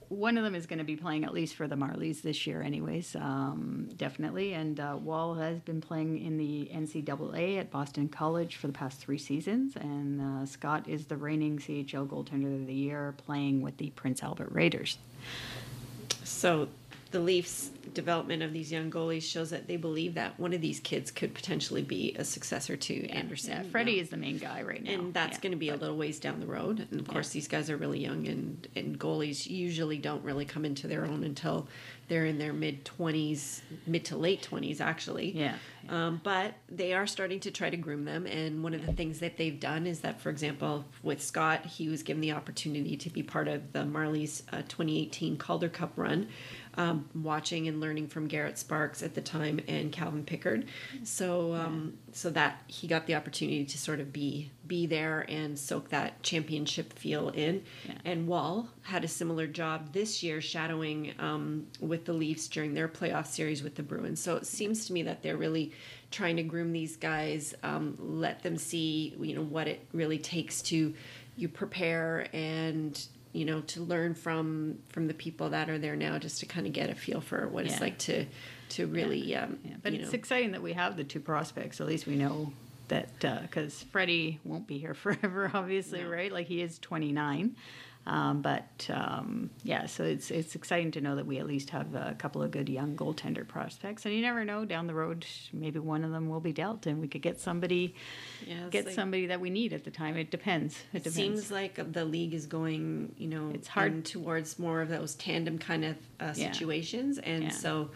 one 0.09 0.37
of 0.37 0.43
them 0.43 0.55
is 0.55 0.65
going 0.65 0.79
to 0.79 0.85
be 0.85 0.95
playing 0.95 1.25
at 1.25 1.33
least 1.33 1.55
for 1.55 1.67
the 1.67 1.75
Marlies 1.75 2.21
this 2.21 2.47
year, 2.47 2.61
anyways, 2.61 3.15
um, 3.15 3.89
definitely. 3.97 4.53
And 4.53 4.79
uh, 4.79 4.97
Woll 5.01 5.35
has 5.35 5.59
been 5.59 5.81
playing 5.81 6.23
in 6.23 6.37
the 6.37 6.69
NCAA 6.73 7.59
at 7.59 7.71
Boston 7.71 8.07
College 8.07 8.55
for 8.55 8.67
the 8.67 8.73
past 8.73 8.99
three 8.99 9.17
seasons, 9.17 9.75
and 9.75 10.21
uh, 10.21 10.45
Scott 10.45 10.87
is 10.87 11.05
the 11.05 11.17
reigning 11.17 11.57
CHL 11.57 12.07
goaltender 12.07 12.53
of 12.59 12.67
the 12.67 12.73
year, 12.73 13.15
playing 13.25 13.61
with 13.61 13.77
the 13.77 13.89
Prince 13.91 14.23
Albert 14.23 14.49
Raiders. 14.51 14.97
So 16.23 16.69
the 17.11 17.19
Leafs' 17.19 17.69
development 17.93 18.43
of 18.43 18.53
these 18.53 18.71
young 18.71 18.91
goalies 18.91 19.23
shows 19.23 19.49
that 19.49 19.67
they 19.67 19.77
believe 19.77 20.15
that 20.15 20.39
one 20.39 20.53
of 20.53 20.61
these 20.61 20.79
kids 20.79 21.09
could 21.09 21.33
potentially 21.33 21.81
be 21.81 22.15
a 22.17 22.23
successor 22.23 22.75
to 22.75 23.07
Andersen. 23.09 23.51
Yeah, 23.51 23.63
Freddie 23.71 23.99
is 23.99 24.09
the 24.09 24.17
main 24.17 24.37
guy 24.37 24.61
right 24.61 24.83
now, 24.83 24.91
and 24.91 25.13
that's 25.13 25.37
yeah, 25.37 25.41
going 25.41 25.51
to 25.51 25.57
be 25.57 25.69
a 25.69 25.75
little 25.75 25.97
ways 25.97 26.19
down 26.19 26.39
the 26.39 26.47
road. 26.47 26.87
And 26.91 26.99
of 26.99 27.07
course, 27.07 27.29
these 27.29 27.47
guys 27.47 27.69
are 27.69 27.77
really 27.77 27.99
young, 27.99 28.27
and 28.27 28.67
and 28.75 28.99
goalies 28.99 29.47
usually 29.47 29.97
don't 29.97 30.23
really 30.23 30.45
come 30.45 30.65
into 30.65 30.87
their 30.87 31.05
own 31.05 31.23
until 31.23 31.67
they're 32.07 32.25
in 32.25 32.37
their 32.37 32.53
mid 32.53 32.85
twenties, 32.85 33.61
mid 33.85 34.05
to 34.05 34.17
late 34.17 34.41
twenties, 34.41 34.81
actually. 34.81 35.31
Yeah. 35.31 35.55
Um, 35.89 36.19
but 36.21 36.53
they 36.67 36.93
are 36.93 37.07
starting 37.07 37.39
to 37.41 37.51
try 37.51 37.69
to 37.69 37.77
groom 37.77 38.03
them, 38.03 38.25
and 38.27 38.61
one 38.61 38.73
of 38.73 38.85
the 38.85 38.91
things 38.91 39.19
that 39.19 39.37
they've 39.37 39.59
done 39.59 39.87
is 39.87 40.01
that, 40.01 40.19
for 40.19 40.29
example, 40.29 40.83
with 41.01 41.21
Scott, 41.21 41.65
he 41.65 41.87
was 41.87 42.03
given 42.03 42.19
the 42.19 42.33
opportunity 42.33 42.97
to 42.97 43.09
be 43.09 43.23
part 43.23 43.47
of 43.47 43.71
the 43.71 43.79
Marlies' 43.79 44.41
uh, 44.51 44.57
2018 44.63 45.37
Calder 45.37 45.69
Cup 45.69 45.93
run 45.95 46.27
um, 46.77 47.09
watching 47.15 47.67
and 47.67 47.81
learning 47.81 48.07
from 48.07 48.27
Garret 48.27 48.57
Sparks 48.57 49.01
at 49.01 49.15
the 49.15 49.21
time 49.21 49.59
and 49.67 49.91
Calvin 49.91 50.23
Pickard. 50.23 50.65
So 51.03 51.53
um, 51.53 51.97
so 52.13 52.29
that 52.29 52.61
he 52.67 52.87
got 52.87 53.07
the 53.07 53.15
opportunity 53.15 53.65
to 53.65 53.77
sort 53.77 53.99
of 53.99 54.13
be 54.13 54.51
be 54.65 54.85
there 54.85 55.25
and 55.27 55.57
soak 55.57 55.89
that 55.89 56.21
championship 56.23 56.93
feel 56.93 57.29
in. 57.29 57.63
Yeah. 57.87 57.95
And 58.05 58.27
Woll 58.27 58.69
had 58.83 59.03
a 59.03 59.07
similar 59.07 59.47
job 59.47 59.93
this 59.93 60.21
year, 60.21 60.39
shadowing 60.39 61.13
um, 61.19 61.67
with 61.79 62.05
the 62.05 62.13
Leafs 62.13 62.47
during 62.47 62.73
their 62.73 62.87
playoff 62.87 63.27
series 63.27 63.63
with 63.63 63.75
the 63.75 63.83
Bruins. 63.83 64.21
So 64.21 64.35
it 64.35 64.45
seems 64.45 64.85
to 64.85 64.93
me 64.93 65.03
that 65.03 65.23
they're 65.23 65.37
really 65.37 65.73
trying 66.11 66.37
to 66.37 66.43
groom 66.43 66.71
these 66.71 66.95
guys, 66.95 67.53
um, 67.63 67.95
let 67.99 68.43
them 68.43 68.57
see 68.57 69.15
you 69.19 69.35
know 69.35 69.43
what 69.43 69.67
it 69.67 69.85
really 69.93 70.19
takes 70.19 70.61
to 70.63 70.93
you 71.35 71.47
prepare 71.47 72.27
and 72.33 73.07
you 73.33 73.45
know 73.45 73.61
to 73.61 73.81
learn 73.81 74.13
from 74.15 74.77
from 74.89 75.07
the 75.07 75.13
people 75.13 75.49
that 75.49 75.69
are 75.69 75.77
there 75.77 75.95
now 75.95 76.17
just 76.17 76.39
to 76.39 76.45
kind 76.45 76.65
of 76.67 76.73
get 76.73 76.89
a 76.89 76.95
feel 76.95 77.21
for 77.21 77.47
what 77.47 77.65
it's 77.65 77.81
like 77.81 77.97
to 77.99 78.25
to 78.69 78.87
really 78.87 79.35
um 79.35 79.59
Yeah, 79.63 79.75
but 79.81 79.93
it's 79.93 80.11
know, 80.11 80.15
exciting 80.17 80.51
that 80.53 80.61
we 80.61 80.73
have 80.73 80.97
the 80.97 81.03
two 81.03 81.19
prospects. 81.19 81.79
At 81.81 81.87
least 81.87 82.05
we 82.07 82.15
know 82.15 82.51
that 82.89 83.19
because 83.19 83.83
Freddie 83.91 84.39
won't 84.43 84.65
be 84.67 84.77
here 84.77 84.93
forever, 85.03 85.51
obviously, 85.53 86.03
No. 86.03 86.09
right? 86.09 86.31
Like 86.31 86.47
he 86.47 86.61
is 86.61 86.79
29. 86.79 87.55
Um, 88.07 88.41
but 88.41 88.87
um, 88.89 89.49
yeah, 89.63 89.85
so 89.85 90.05
it's 90.05 90.31
it's 90.31 90.55
exciting 90.55 90.91
to 90.91 91.01
know 91.01 91.17
that 91.17 91.25
we 91.25 91.39
at 91.39 91.45
least 91.45 91.71
have 91.71 91.93
a 91.93 92.15
couple 92.17 92.41
of 92.41 92.51
good 92.51 92.69
young 92.69 92.95
goaltender 92.95 93.45
prospects, 93.45 94.05
and 94.05 94.15
you 94.15 94.21
never 94.21 94.45
know 94.45 94.63
down 94.63 94.87
the 94.87 94.93
road 94.93 95.25
maybe 95.51 95.79
one 95.79 96.05
of 96.05 96.11
them 96.11 96.29
will 96.29 96.39
be 96.39 96.53
dealt, 96.53 96.85
and 96.87 97.01
we 97.01 97.09
could 97.09 97.21
get 97.21 97.37
somebody 97.41 97.93
yeah, 98.47 98.69
get 98.71 98.85
like- 98.85 98.95
somebody 98.95 99.25
that 99.25 99.41
we 99.41 99.49
need 99.49 99.73
at 99.73 99.83
the 99.83 99.91
time. 99.91 100.15
It 100.15 100.31
depends. 100.31 100.75
It, 100.93 100.97
It 100.99 101.03
depends. 101.03 101.15
seems 101.17 101.51
like 101.51 101.91
the 101.91 102.05
league 102.05 102.33
is 102.33 102.45
going, 102.45 103.13
you 103.17 103.27
know, 103.27 103.51
It's 103.53 103.67
hard- 103.67 104.05
towards 104.05 104.57
more 104.57 104.81
of 104.81 104.87
those 104.87 105.13
tandem 105.15 105.57
kind 105.59 105.83
of 105.83 105.95
uh, 106.21 106.33
Yeah. 106.37 106.51
situations, 106.53 107.17
and 107.19 107.43
Yeah. 107.43 107.49
so 107.49 107.89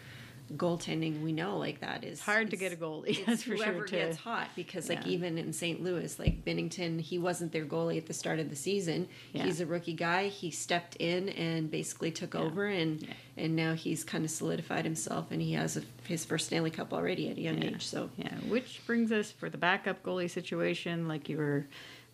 goaltending 0.57 1.21
we 1.21 1.31
know 1.31 1.57
like 1.57 1.79
that 1.79 2.03
is 2.03 2.19
hard 2.19 2.49
to 2.51 2.57
get 2.57 2.73
a 2.73 2.75
goalie, 2.75 3.07
it's 3.17 3.25
that's 3.25 3.43
for 3.43 3.55
sure, 3.57 3.65
whoever 3.67 3.85
gets 3.85 4.17
hot 4.17 4.49
because 4.55 4.89
like 4.89 5.05
Yeah. 5.05 5.11
even 5.11 5.37
in 5.37 5.53
St. 5.53 5.81
Louis, 5.81 6.17
like 6.19 6.43
Binnington, 6.45 6.99
he 6.99 7.17
wasn't 7.17 7.51
their 7.51 7.65
goalie 7.65 7.97
at 7.97 8.05
the 8.05 8.13
start 8.13 8.39
of 8.39 8.49
the 8.49 8.55
season. 8.55 9.07
Yeah. 9.33 9.43
He's 9.45 9.61
a 9.61 9.65
rookie 9.65 9.93
guy. 9.93 10.27
He 10.27 10.51
stepped 10.51 10.95
in 10.97 11.29
and 11.29 11.69
basically 11.71 12.11
took 12.11 12.35
over, 12.35 12.65
and 12.67 13.07
and 13.37 13.55
now 13.55 13.73
he's 13.73 14.03
kind 14.03 14.23
of 14.25 14.31
solidified 14.31 14.83
himself, 14.85 15.31
and 15.31 15.41
he 15.41 15.53
has 15.53 15.77
a, 15.77 15.83
his 16.07 16.25
first 16.25 16.47
Stanley 16.47 16.71
Cup 16.71 16.93
already 16.93 17.29
at 17.29 17.37
a 17.37 17.41
young 17.41 17.61
Yeah. 17.61 17.69
age. 17.69 17.85
So 17.85 18.09
Yeah, 18.17 18.33
which 18.47 18.81
brings 18.85 19.11
us 19.11 19.31
for 19.31 19.49
the 19.49 19.57
backup 19.57 20.03
goalie 20.03 20.29
situation, 20.29 21.07
like 21.07 21.29
you 21.29 21.37
were 21.37 21.65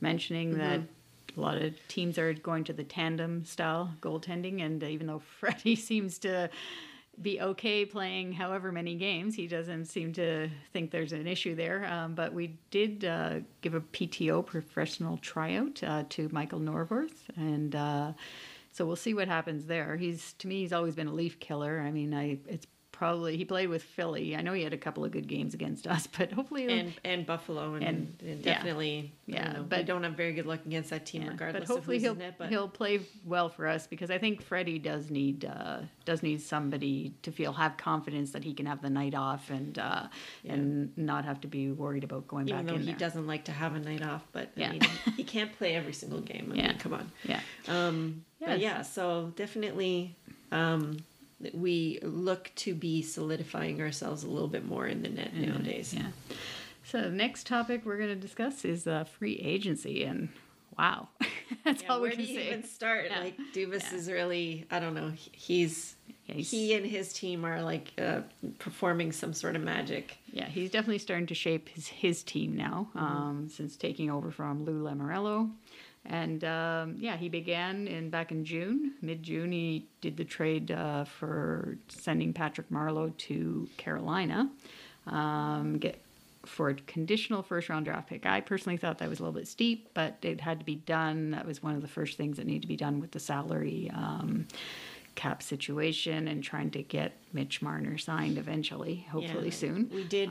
mentioning 0.01 0.50
Mm-hmm. 0.51 0.60
that 0.60 0.82
a 1.36 1.39
lot 1.39 1.58
of 1.58 1.74
teams 1.88 2.17
are 2.17 2.34
going 2.34 2.63
to 2.63 2.74
the 2.74 2.84
tandem 2.84 3.46
style 3.46 3.94
goaltending, 4.01 4.62
and 4.65 4.82
even 4.84 5.08
though 5.08 5.20
Freddie 5.39 5.75
seems 5.75 6.17
to 6.20 6.50
be 7.21 7.41
okay 7.41 7.86
playing 7.86 8.33
however 8.33 8.71
many 8.71 8.95
games, 8.95 9.36
he 9.36 9.47
doesn't 9.47 9.86
seem 9.86 10.13
to 10.13 10.50
think 10.74 10.91
there's 10.91 11.13
an 11.13 11.27
issue 11.27 11.55
there. 11.55 11.86
Um, 11.86 12.13
but 12.13 12.33
we 12.33 12.57
did 12.69 13.05
uh, 13.05 13.39
give 13.62 13.74
a 13.74 13.81
PTO 13.81 14.45
professional 14.45 15.17
tryout 15.17 15.83
uh, 15.83 16.03
to 16.09 16.29
Michael 16.31 16.59
Neuvirth, 16.59 17.29
and. 17.36 17.75
Uh, 17.75 18.13
so 18.74 18.86
we'll 18.86 18.95
see 18.95 19.15
what 19.15 19.27
happens 19.27 19.65
there. 19.65 19.97
He's 19.97 20.33
to 20.33 20.47
me, 20.47 20.59
he's 20.59 20.71
always 20.71 20.93
been 20.93 21.07
a 21.07 21.12
leaf 21.12 21.39
killer. 21.39 21.81
I 21.81 21.89
mean, 21.89 22.13
I 22.13 22.38
it's 22.47 22.67
probably 22.98 23.38
he 23.38 23.46
played 23.46 23.70
with 23.70 23.84
Philly. 23.84 24.36
I 24.36 24.42
know 24.42 24.54
he 24.54 24.63
had 24.63 24.74
a 24.74 24.77
couple 24.77 25.06
of 25.06 25.12
good 25.12 25.27
games 25.27 25.54
against 25.54 25.86
us, 25.86 26.08
but 26.18 26.32
hopefully 26.32 26.68
and 26.80 26.94
and 27.06 27.25
Buffalo 27.25 27.75
and, 27.75 27.84
And- 27.84 28.24
and 28.25 28.42
definitely 28.44 29.13
Yeah, 29.27 29.36
yeah 29.36 29.54
but 29.58 29.70
but- 29.70 29.80
we 29.80 29.84
don't 29.86 30.04
have 30.04 30.13
very 30.13 30.34
good 30.34 30.48
luck 30.48 30.62
against 30.66 30.89
that 30.89 31.06
team 31.06 31.22
Yeah, 31.22 31.30
regardless 31.30 31.68
but 31.68 31.74
hopefully 31.74 31.98
of 31.98 32.01
he'll 32.01 32.22
it 32.22 32.36
but 32.39 32.50
he'll 32.50 32.68
play 32.68 33.01
well 33.24 33.50
for 33.50 33.68
us 33.68 33.86
because 33.86 34.10
I 34.10 34.18
think 34.18 34.42
Freddie 34.42 34.80
does 34.80 35.12
need 35.12 35.46
uh, 35.46 35.80
does 36.06 36.24
need 36.24 36.42
somebody 36.42 37.13
to 37.22 37.32
feel 37.32 37.54
have 37.54 37.77
confidence 37.77 38.32
that 38.32 38.44
he 38.44 38.54
can 38.54 38.66
have 38.66 38.82
the 38.82 38.89
night 38.89 39.13
off 39.13 39.50
and 39.51 39.77
uh, 39.77 40.08
and 40.46 40.98
not 40.98 41.24
have 41.25 41.39
to 41.42 41.48
be 41.48 41.72
worried 41.72 42.04
about 42.04 42.27
going 42.27 42.48
even 42.48 42.58
back 42.62 42.68
though 42.68 42.75
in 42.75 42.82
he 42.82 42.88
there. 42.88 42.96
doesn't 42.98 43.27
like 43.27 43.44
to 43.46 43.51
have 43.51 43.75
a 43.75 43.80
night 43.80 44.01
off 44.01 44.24
but 44.32 44.50
Yeah. 44.56 44.70
I 44.70 44.72
mean, 44.72 44.82
he 45.16 45.24
can't 45.24 45.56
play 45.58 45.75
every 45.75 45.94
single 45.94 46.22
game 46.22 46.50
I 46.51 46.56
Yeah. 46.56 46.68
mean 46.70 46.77
come 46.80 46.94
on 46.94 47.12
Yeah, 47.24 47.42
um 47.68 48.24
but 48.39 48.60
yeah 48.60 48.82
so 48.82 49.32
definitely 49.36 50.16
um 50.51 50.98
we 51.53 52.00
look 52.01 52.51
to 52.56 52.74
be 52.74 53.01
solidifying 53.01 53.82
ourselves 53.82 54.24
a 54.24 54.27
little 54.27 54.48
bit 54.48 54.65
more 54.65 54.88
in 54.88 55.01
the 55.03 55.10
net 55.10 55.34
nowadays 55.36 55.94
yeah. 55.94 56.08
So 56.84 57.01
the 57.01 57.10
next 57.10 57.46
topic 57.48 57.82
we're 57.86 57.98
going 57.98 58.10
to 58.10 58.15
discuss 58.15 58.63
is 58.63 58.88
uh, 58.88 59.03
free 59.03 59.36
agency 59.39 60.03
and 60.06 60.29
wow, 60.79 61.10
that's 61.65 61.84
Yeah, 61.84 61.89
all 61.89 61.98
we 61.98 62.03
where 62.10 62.12
can 62.12 62.25
do 62.25 62.32
you 62.32 62.39
say. 62.39 62.48
even 62.48 62.63
start? 62.63 63.06
Yeah. 63.10 63.20
Like 63.20 63.38
Dubas 63.53 63.91
Yeah. 63.91 63.98
is 63.98 64.10
really, 64.10 64.65
I 64.72 64.79
don't 64.79 64.94
know 64.94 65.12
he's- 65.32 65.96
he 66.29 66.74
and 66.74 66.86
his 66.86 67.13
team 67.13 67.46
are 67.46 67.62
like 67.62 67.94
uh, 67.98 68.20
performing 68.60 69.13
some 69.13 69.32
sort 69.34 69.56
of 69.56 69.62
magic. 69.62 70.17
Yeah, 70.34 70.46
he's 70.46 70.70
definitely 70.70 70.98
starting 70.98 71.25
to 71.27 71.34
shape 71.34 71.70
his, 71.70 71.88
his 71.88 72.22
team 72.22 72.56
now 72.56 72.89
Mm-hmm. 72.96 73.06
um, 73.06 73.50
since 73.50 73.77
taking 73.77 74.10
over 74.12 74.29
from 74.29 74.65
Lou 74.65 74.84
Lamoriello. 74.84 75.50
And 76.09 76.43
um, 76.43 76.95
yeah, 76.99 77.17
he 77.17 77.27
began 77.29 77.87
in 77.87 78.09
back 78.09 78.31
in 78.31 78.45
June, 78.45 78.93
mid 79.01 79.23
June. 79.23 79.51
He 79.51 79.87
did 80.01 80.15
the 80.17 80.23
trade 80.23 80.71
uh, 80.71 81.03
for 81.03 81.77
sending 81.89 82.33
Patrick 82.33 82.69
Marleau 82.69 83.15
to 83.17 83.67
Carolina, 83.77 84.49
um, 85.05 85.77
get 85.77 86.01
for 86.45 86.69
a 86.69 86.75
conditional 86.75 87.43
first 87.43 87.67
round 87.67 87.85
draft 87.85 88.07
pick. 88.07 88.25
I 88.25 88.39
personally 88.39 88.77
thought 88.77 88.99
that 88.99 89.09
was 89.09 89.19
a 89.19 89.23
little 89.23 89.37
bit 89.37 89.47
steep, 89.49 89.89
but 89.93 90.15
it 90.21 90.39
had 90.39 90.59
to 90.59 90.65
be 90.65 90.75
done. 90.75 91.31
That 91.31 91.45
was 91.45 91.61
one 91.61 91.75
of 91.75 91.81
the 91.81 91.89
first 91.89 92.15
things 92.17 92.37
that 92.37 92.45
needed 92.47 92.61
to 92.61 92.67
be 92.69 92.77
done 92.77 93.01
with 93.01 93.11
the 93.11 93.19
salary 93.19 93.91
um, 93.93 94.47
cap 95.15 95.43
situation 95.43 96.27
and 96.29 96.41
trying 96.41 96.71
to 96.71 96.83
get 96.83 97.13
Mitch 97.33 97.61
Marner 97.61 97.97
signed 97.97 98.37
eventually, 98.37 99.05
hopefully 99.11 99.47
Yeah, 99.47 99.53
soon. 99.55 99.89
We 99.93 100.03
did 100.05 100.29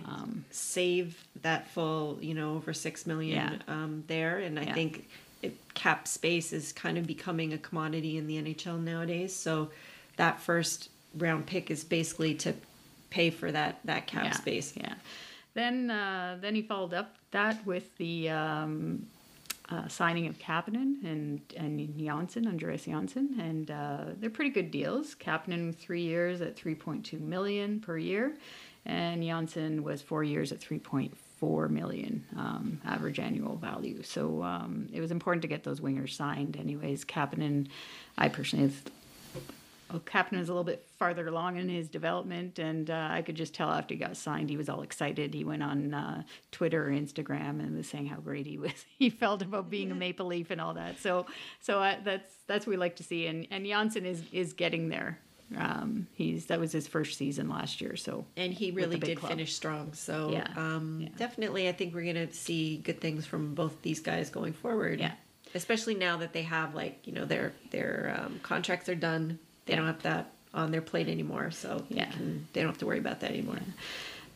save 0.50 1.22
that 1.42 1.68
full, 1.68 2.18
you 2.22 2.32
know, 2.32 2.54
over 2.54 2.72
six 2.72 3.04
million 3.04 3.36
Yeah. 3.36 3.58
um, 3.74 4.04
there, 4.06 4.38
and 4.38 4.58
I 4.58 4.62
Yeah. 4.62 4.74
think 4.74 5.08
it, 5.42 5.56
cap 5.74 6.08
space 6.08 6.52
is 6.52 6.72
kind 6.72 6.98
of 6.98 7.06
becoming 7.06 7.52
a 7.52 7.58
commodity 7.58 8.16
in 8.16 8.26
the 8.26 8.36
NHL 8.42 8.82
nowadays. 8.82 9.34
So 9.34 9.70
that 10.16 10.40
first 10.40 10.90
round 11.16 11.46
pick 11.46 11.70
is 11.70 11.84
basically 11.84 12.34
to 12.34 12.54
pay 13.10 13.30
for 13.30 13.52
that 13.52 13.80
that 13.84 14.06
cap 14.06 14.24
yeah, 14.24 14.32
space. 14.32 14.74
Yeah. 14.76 14.94
Then 15.54 15.90
uh, 15.90 16.38
then 16.40 16.54
he 16.54 16.62
followed 16.62 16.94
up 16.94 17.16
that 17.30 17.64
with 17.66 17.96
the 17.96 18.30
um, 18.30 19.06
uh, 19.68 19.88
signing 19.88 20.26
of 20.26 20.38
Kapanen 20.38 21.02
and 21.04 21.40
and 21.56 21.98
Johnsson, 21.98 22.46
Andreas 22.46 22.84
Johnsson, 22.84 23.36
and 23.40 23.70
uh, 23.70 24.04
they're 24.20 24.30
pretty 24.30 24.50
good 24.50 24.70
deals. 24.70 25.14
Kapanen 25.14 25.74
three 25.74 26.02
years 26.02 26.40
at 26.40 26.56
three 26.56 26.74
point 26.74 27.04
two 27.04 27.18
million 27.18 27.80
per 27.80 27.96
year, 27.96 28.34
and 28.84 29.22
Johnsson 29.22 29.82
was 29.82 30.02
four 30.02 30.22
years 30.22 30.52
at 30.52 30.60
three 30.60 30.78
point 30.78 31.16
four 31.36 31.68
million 31.68 32.24
um, 32.36 32.80
average 32.84 33.18
annual 33.18 33.56
value. 33.56 34.02
So 34.02 34.42
um, 34.42 34.88
it 34.92 35.00
was 35.00 35.10
important 35.10 35.42
to 35.42 35.48
get 35.48 35.64
those 35.64 35.80
wingers 35.80 36.10
signed. 36.10 36.56
Anyways, 36.56 37.04
Kapanen, 37.04 37.68
I 38.16 38.28
personally 38.28 38.66
have 38.66 38.82
well, 39.90 40.00
Captain 40.00 40.38
was 40.38 40.48
a 40.48 40.52
little 40.52 40.64
bit 40.64 40.84
farther 40.98 41.28
along 41.28 41.58
in 41.58 41.68
his 41.68 41.88
development, 41.88 42.58
and 42.58 42.90
uh, 42.90 43.08
I 43.10 43.22
could 43.22 43.36
just 43.36 43.54
tell 43.54 43.70
after 43.70 43.94
he 43.94 44.00
got 44.00 44.16
signed, 44.16 44.50
he 44.50 44.56
was 44.56 44.68
all 44.68 44.82
excited. 44.82 45.32
He 45.32 45.44
went 45.44 45.62
on 45.62 45.94
uh, 45.94 46.22
Twitter 46.50 46.88
or 46.88 46.90
Instagram 46.90 47.60
and 47.60 47.76
was 47.76 47.88
saying 47.88 48.06
how 48.06 48.16
great 48.16 48.46
he 48.46 48.58
was. 48.58 48.72
He 48.98 49.10
felt 49.10 49.42
about 49.42 49.70
being 49.70 49.92
a 49.92 49.94
Maple 50.06 50.26
Leaf 50.26 50.50
and 50.50 50.60
all 50.60 50.74
that. 50.74 50.98
So, 50.98 51.26
so 51.60 51.82
uh, 51.82 51.96
that's 52.02 52.28
that's 52.46 52.66
what 52.66 52.72
we 52.72 52.76
like 52.76 52.96
to 52.96 53.04
see. 53.04 53.26
And 53.26 53.46
and 53.50 53.64
Johnsson 53.64 54.04
is 54.04 54.24
is 54.32 54.52
getting 54.54 54.88
there. 54.88 55.20
Um, 55.56 56.08
he's 56.14 56.46
that 56.46 56.58
was 56.58 56.72
his 56.72 56.88
first 56.88 57.16
season 57.18 57.48
last 57.48 57.80
year. 57.80 57.94
So 57.96 58.24
and 58.36 58.52
he 58.52 58.72
really 58.72 58.98
did 58.98 59.18
club. 59.18 59.30
finish 59.30 59.54
strong. 59.54 59.92
So 59.92 60.30
Yeah. 60.32 60.48
um, 60.56 61.00
Yeah. 61.02 61.08
definitely, 61.16 61.68
I 61.68 61.72
think 61.72 61.94
we're 61.94 62.02
going 62.12 62.26
to 62.28 62.32
see 62.34 62.78
good 62.78 63.00
things 63.00 63.26
from 63.26 63.54
both 63.54 63.80
these 63.82 64.00
guys 64.00 64.28
going 64.30 64.52
forward. 64.52 64.98
Yeah. 65.00 65.12
especially 65.54 65.94
now 65.94 66.16
that 66.18 66.32
they 66.34 66.42
have 66.42 66.74
like 66.74 67.06
you 67.06 67.12
know 67.14 67.24
their 67.24 67.52
their 67.70 68.20
um, 68.20 68.40
contracts 68.42 68.88
are 68.88 68.96
done. 68.96 69.38
They 69.66 69.72
Yeah. 69.72 69.76
don't 69.78 69.86
have 69.86 70.02
that 70.02 70.32
on 70.52 70.70
their 70.72 70.82
plate 70.82 71.08
anymore, 71.08 71.50
so 71.52 71.84
they 71.90 71.96
Yeah. 71.98 72.10
can, 72.10 72.46
they 72.52 72.60
don't 72.60 72.68
have 72.70 72.78
to 72.78 72.86
worry 72.86 72.98
about 72.98 73.20
that 73.20 73.30
anymore. 73.30 73.60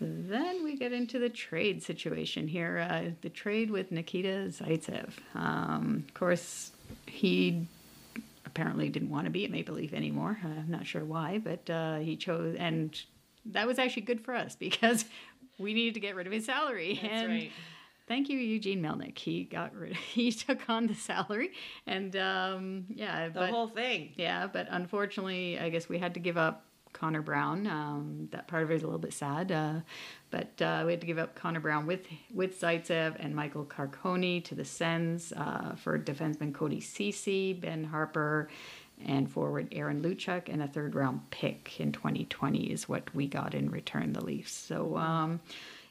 Then 0.01 0.65
we 0.65 0.77
get 0.77 0.93
into 0.93 1.19
the 1.19 1.29
trade 1.29 1.83
situation 1.83 2.49
here. 2.49 2.79
Uh, 2.91 3.11
the 3.21 3.29
trade 3.29 3.71
with 3.71 3.91
Nikita 3.93 4.47
Zaitsev. 4.51 5.11
Um, 5.35 6.05
of 6.09 6.15
course, 6.15 6.73
he 7.07 7.67
apparently 8.51 8.89
didn't 8.89 9.11
want 9.11 9.25
to 9.27 9.31
be 9.31 9.45
at 9.45 9.51
Maple 9.51 9.77
Leaf 9.77 9.93
anymore. 9.93 10.39
Uh, 10.45 10.49
I'm 10.49 10.71
not 10.71 10.87
sure 10.87 11.05
why, 11.05 11.39
but 11.39 11.71
uh, 11.71 11.99
he 11.99 12.17
chose, 12.17 12.57
and 12.59 13.01
that 13.47 13.67
was 13.67 13.79
actually 13.79 14.03
good 14.03 14.21
for 14.21 14.35
us 14.35 14.55
because 14.67 15.05
we 15.59 15.73
needed 15.75 15.95
to 15.95 16.01
get 16.01 16.15
rid 16.15 16.27
of 16.27 16.33
his 16.33 16.45
salary. 16.45 16.99
That's 17.01 17.15
and 17.23 17.29
right. 17.29 17.53
Thank 18.09 18.29
you, 18.29 18.39
Eugene 18.39 18.83
Melnyk. 18.83 19.17
He 19.17 19.45
got 19.45 19.73
rid. 19.75 19.95
He 20.15 20.33
took 20.33 20.69
on 20.69 20.89
the 20.89 20.95
salary, 20.97 21.53
and 21.87 22.15
um, 22.17 22.87
yeah, 22.89 23.29
The 23.29 23.35
but 23.41 23.51
whole 23.51 23.69
thing. 23.69 24.13
yeah, 24.17 24.49
but 24.53 24.67
unfortunately, 24.69 25.59
I 25.61 25.69
guess 25.71 25.89
we 25.89 25.99
had 25.99 26.15
to 26.15 26.21
give 26.21 26.37
up 26.37 26.65
Connor 26.93 27.23
Brown. 27.23 27.67
Um, 27.67 28.29
that 28.33 28.49
part 28.49 28.63
of 28.63 28.71
it 28.71 28.75
is 28.75 28.83
a 28.83 28.87
little 28.87 28.99
bit 28.99 29.13
sad, 29.13 29.53
uh, 29.53 29.81
but 30.31 30.61
uh, 30.61 30.85
we 30.85 30.93
had 30.93 31.01
to 31.01 31.07
give 31.07 31.19
up 31.19 31.35
Connor 31.35 31.61
Brown 31.61 31.87
with 31.87 32.07
with 32.33 32.61
Zaitsev 32.61 33.17
and 33.19 33.35
Michael 33.35 33.65
Carcone 33.65 34.45
to 34.45 34.55
the 34.55 34.65
Sens 34.65 35.33
uh, 35.37 35.75
for 35.77 35.99
defenseman 35.99 36.53
Cody 36.53 36.81
Cece, 36.81 37.61
Ben 37.61 37.91
Harpur, 37.93 38.49
and 39.05 39.31
forward 39.31 39.69
Aaron 39.73 40.03
Luchuk, 40.03 40.49
and 40.49 40.63
a 40.63 40.69
third 40.69 40.95
round 40.95 41.31
pick 41.31 41.81
in 41.81 41.93
2020 41.93 42.65
is 42.71 42.89
what 42.89 43.15
we 43.15 43.27
got 43.27 43.55
in 43.55 43.71
return. 43.71 44.13
The 44.13 44.25
Leafs. 44.25 44.53
So 44.53 44.97
um, 44.97 45.41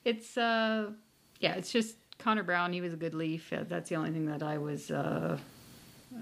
it's 0.05 0.37
uh, 0.37 0.91
yeah, 1.39 1.53
it's 1.53 1.71
just 1.71 1.95
Connor 2.17 2.43
Brown. 2.43 2.73
He 2.73 2.81
was 2.81 2.93
a 2.93 2.97
good 2.97 3.13
Leaf. 3.13 3.51
Uh, 3.51 3.63
that's 3.67 3.89
the 3.89 3.95
only 3.95 4.11
thing 4.11 4.25
that 4.27 4.43
I 4.43 4.57
was. 4.57 4.91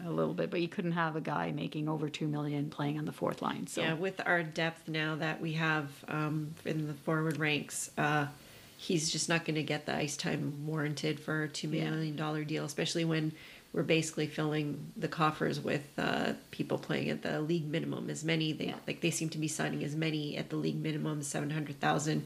A 0.06 0.10
little 0.12 0.34
bit, 0.34 0.52
but 0.52 0.60
you 0.60 0.68
couldn't 0.68 0.92
have 0.94 1.16
a 1.16 1.22
guy 1.22 1.52
making 1.52 1.88
over 1.88 2.10
two 2.10 2.28
million 2.28 2.70
playing 2.70 2.98
on 3.00 3.06
the 3.06 3.14
fourth 3.14 3.42
line. 3.42 3.68
So 3.68 3.82
Yeah, 3.82 3.94
with 3.94 4.20
our 4.26 4.44
depth 4.44 4.90
now 4.90 5.16
that 5.16 5.40
we 5.40 5.54
have 5.54 5.88
um, 6.10 6.54
in 6.66 6.88
the 6.88 6.94
forward 6.94 7.38
ranks, 7.38 7.90
uh, 7.98 8.28
he's 8.76 9.10
just 9.10 9.30
not 9.30 9.46
going 9.46 9.56
to 9.56 9.64
get 9.64 9.86
the 9.86 9.96
ice 9.96 10.18
time 10.18 10.66
warranted 10.68 11.20
for 11.22 11.44
a 11.44 11.48
two 11.48 11.70
Yeah. 11.70 11.90
million 11.90 12.18
dollar 12.18 12.44
deal, 12.44 12.66
especially 12.66 13.06
when 13.06 13.32
we're 13.72 13.84
basically 13.84 14.28
filling 14.28 14.92
the 14.98 15.08
coffers 15.08 15.60
with 15.62 15.86
uh, 15.98 16.34
people 16.52 16.78
playing 16.78 17.10
at 17.10 17.22
the 17.22 17.40
league 17.40 17.66
minimum. 17.68 18.10
As 18.10 18.26
many 18.26 18.52
they 18.52 18.66
Yeah. 18.68 18.76
like 18.88 19.00
they 19.00 19.12
seem 19.12 19.30
to 19.30 19.38
be 19.38 19.48
signing 19.48 19.86
as 19.86 19.96
many 19.96 20.36
at 20.36 20.50
the 20.50 20.58
league 20.58 20.82
minimum, 20.82 21.24
seven 21.24 21.50
hundred 21.52 21.80
thousand, 21.80 22.26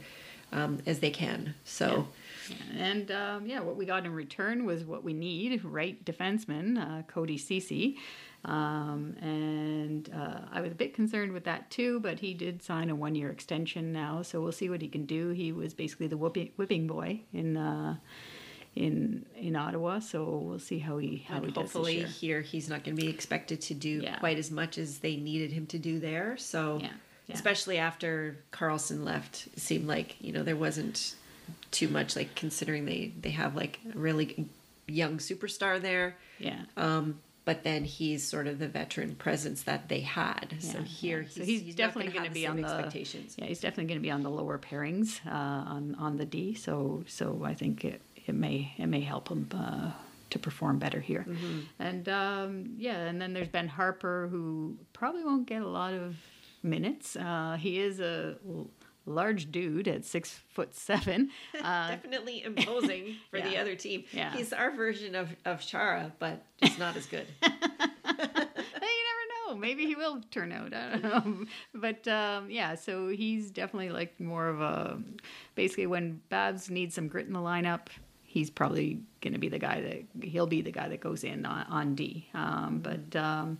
um, 0.51 0.79
as 0.87 0.99
they 0.99 1.11
can. 1.11 1.53
So. 1.63 2.07
And 2.77 3.11
um, 3.11 3.45
yeah, 3.45 3.59
what 3.59 3.75
we 3.75 3.85
got 3.85 4.05
in 4.05 4.13
return 4.13 4.65
was 4.65 4.83
what 4.83 5.03
we 5.03 5.13
need: 5.13 5.63
right 5.63 6.03
defenseman 6.05 6.77
uh, 6.77 7.03
Cody 7.03 7.37
Cece. 7.37 7.95
Um, 8.43 9.15
and 9.21 10.09
uh, 10.15 10.39
I 10.51 10.61
was 10.61 10.71
a 10.71 10.75
bit 10.75 10.95
concerned 10.95 11.31
with 11.31 11.43
that 11.43 11.69
too, 11.69 11.99
but 11.99 12.19
he 12.19 12.33
did 12.33 12.63
sign 12.63 12.89
a 12.89 12.95
one-year 12.95 13.29
extension 13.29 13.93
now, 13.93 14.23
so 14.23 14.41
we'll 14.41 14.51
see 14.51 14.67
what 14.67 14.81
he 14.81 14.87
can 14.87 15.05
do. 15.05 15.29
He 15.29 15.51
was 15.51 15.75
basically 15.75 16.07
the 16.07 16.17
whipping, 16.17 16.49
whipping 16.57 16.87
boy 16.87 17.21
in 17.33 17.55
uh, 17.55 17.97
in 18.75 19.25
in 19.35 19.55
Ottawa, 19.55 19.99
so 19.99 20.23
we'll 20.23 20.57
see 20.59 20.79
how 20.79 20.97
he 20.97 21.17
how 21.27 21.35
And 21.35 21.45
he 21.45 21.51
does 21.51 21.63
hopefully 21.71 22.01
this 22.01 22.23
year. 22.23 22.39
here 22.39 22.41
he's 22.41 22.67
not 22.67 22.83
going 22.83 22.95
to 22.97 23.01
be 23.03 23.09
expected 23.09 23.61
to 23.61 23.73
do 23.75 23.99
Yeah. 24.03 24.17
quite 24.17 24.39
as 24.39 24.49
much 24.49 24.77
as 24.79 24.99
they 24.99 25.17
needed 25.17 25.51
him 25.51 25.67
to 25.67 25.77
do 25.77 25.99
there. 25.99 26.35
So 26.37 26.79
Yeah, 26.81 26.87
yeah. 27.27 27.35
especially 27.35 27.77
after 27.77 28.37
Karlsson 28.51 29.03
left, 29.03 29.49
it 29.53 29.59
seemed 29.59 29.87
like 29.87 30.15
you 30.19 30.31
know 30.31 30.41
there 30.41 30.55
wasn't 30.55 31.13
too 31.71 31.87
much 31.87 32.15
like 32.15 32.35
considering 32.35 32.85
they 32.85 33.13
they 33.19 33.31
have 33.31 33.55
like 33.55 33.79
a 33.93 33.97
really 33.97 34.47
young 34.87 35.17
superstar 35.17 35.81
there. 35.81 36.15
Yeah. 36.39 36.61
Um, 36.77 37.19
but 37.43 37.63
then 37.63 37.85
he's 37.85 38.27
sort 38.27 38.47
of 38.47 38.59
the 38.59 38.67
veteran 38.67 39.15
presence 39.15 39.63
that 39.63 39.89
they 39.89 40.01
had. 40.01 40.55
so 40.59 40.81
here 40.83 41.23
he's, 41.23 41.35
so 41.35 41.43
he's, 41.43 41.65
not 41.65 41.75
definitely 41.75 42.11
going 42.11 42.25
to 42.25 42.31
be 42.31 42.45
on 42.45 42.55
the 42.55 42.63
expectations. 42.63 43.35
Yeah, 43.37 43.45
he's 43.45 43.59
definitely 43.59 43.85
going 43.85 43.99
to 43.99 44.03
be 44.03 44.11
on 44.11 44.21
the 44.21 44.29
lower 44.29 44.59
pairings 44.59 45.19
uh, 45.25 45.29
on 45.29 45.95
on 45.99 46.17
the 46.17 46.25
D. 46.25 46.53
So 46.53 47.03
so 47.07 47.41
I 47.43 47.53
think 47.53 47.83
it, 47.83 48.01
it 48.27 48.35
may 48.35 48.73
it 48.77 48.87
may 48.87 49.01
help 49.01 49.29
him 49.29 49.49
uh, 49.53 49.91
to 50.29 50.39
perform 50.39 50.77
better 50.77 50.99
here. 50.99 51.25
Mm-hmm. 51.27 51.59
And 51.79 52.09
um, 52.09 52.75
yeah, 52.77 52.97
and 52.97 53.21
then 53.21 53.33
there's 53.33 53.49
Ben 53.49 53.69
Harpur 53.69 54.29
who 54.29 54.77
probably 54.93 55.23
won't 55.23 55.47
get 55.47 55.61
a 55.61 55.67
lot 55.67 55.93
of 55.93 56.15
minutes. 56.63 57.15
Uh, 57.15 57.57
he 57.59 57.79
is 57.79 57.99
a 57.99 58.35
large 59.05 59.51
dude 59.51 59.87
at 59.87 60.05
six 60.05 60.39
foot 60.49 60.73
seven. 60.75 61.29
Uh, 61.61 61.89
Definitely 61.89 62.43
imposing 62.43 63.17
for 63.29 63.39
the 63.39 63.57
other 63.57 63.75
team. 63.75 64.03
Yeah. 64.11 64.35
He's 64.35 64.51
our 64.51 64.71
version 64.71 65.13
of, 65.13 65.29
of 65.45 65.61
Chara, 65.61 66.11
but 66.17 66.43
just 66.61 66.79
not 66.79 66.95
as 66.95 67.05
good. 67.05 67.27
you 67.43 67.49
never 67.49 69.27
know. 69.47 69.55
Maybe 69.55 69.85
he 69.85 69.95
will 69.95 70.21
turn 70.31 70.51
out. 70.51 70.73
I 70.73 70.97
don't 70.97 71.03
know. 71.03 71.45
But 71.75 72.07
um, 72.07 72.49
yeah, 72.49 72.73
so 72.75 73.09
he's 73.09 73.51
definitely 73.51 73.91
like 73.91 74.19
more 74.19 74.47
of 74.47 74.59
a. 74.61 74.97
Basically, 75.53 75.85
when 75.85 76.21
Babs 76.29 76.71
needs 76.71 76.95
some 76.95 77.07
grit 77.07 77.27
in 77.27 77.33
the 77.33 77.39
lineup, 77.39 77.87
he's 78.23 78.49
probably 78.49 79.01
going 79.21 79.33
to 79.33 79.39
be 79.39 79.49
the 79.49 79.59
guy 79.59 79.81
that 79.81 80.27
he'll 80.27 80.47
be 80.47 80.61
the 80.61 80.71
guy 80.71 80.87
that 80.87 81.01
goes 81.01 81.23
in 81.23 81.45
on, 81.45 81.65
on 81.67 81.95
D. 81.95 82.27
Um, 82.33 82.79
but 82.81 83.15
um, 83.19 83.59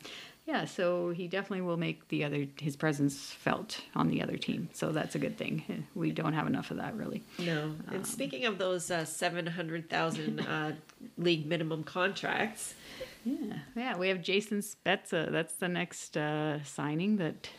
yeah, 0.52 0.66
so 0.66 1.12
he 1.12 1.26
definitely 1.28 1.62
will 1.62 1.78
make 1.78 1.98
the 2.10 2.26
other 2.28 2.46
his 2.60 2.76
presence 2.76 3.16
felt 3.46 3.80
on 3.96 4.10
the 4.10 4.22
other 4.22 4.38
team. 4.48 4.70
So 4.74 4.92
that's 4.92 5.16
a 5.16 5.20
good 5.26 5.38
thing. 5.38 5.54
We 5.96 6.12
don't 6.12 6.34
have 6.34 6.48
enough 6.48 6.72
of 6.72 6.78
that 6.84 6.94
really. 7.02 7.24
No. 7.40 7.60
Um, 7.64 7.96
And 7.96 8.06
speaking 8.06 8.44
of 8.46 8.58
those 8.58 8.92
uh, 8.92 9.06
700,000 9.06 10.40
uh, 10.42 10.72
league 11.18 11.46
minimum 11.46 11.84
contracts, 11.84 12.76
Yeah, 13.24 13.60
yeah. 13.76 13.94
We 13.98 14.10
have 14.10 14.22
Jason 14.22 14.60
Spezza. 14.62 15.32
That's 15.32 15.56
the 15.64 15.68
next 15.70 16.18
uh, 16.18 16.64
signing 16.64 17.18
that 17.18 17.50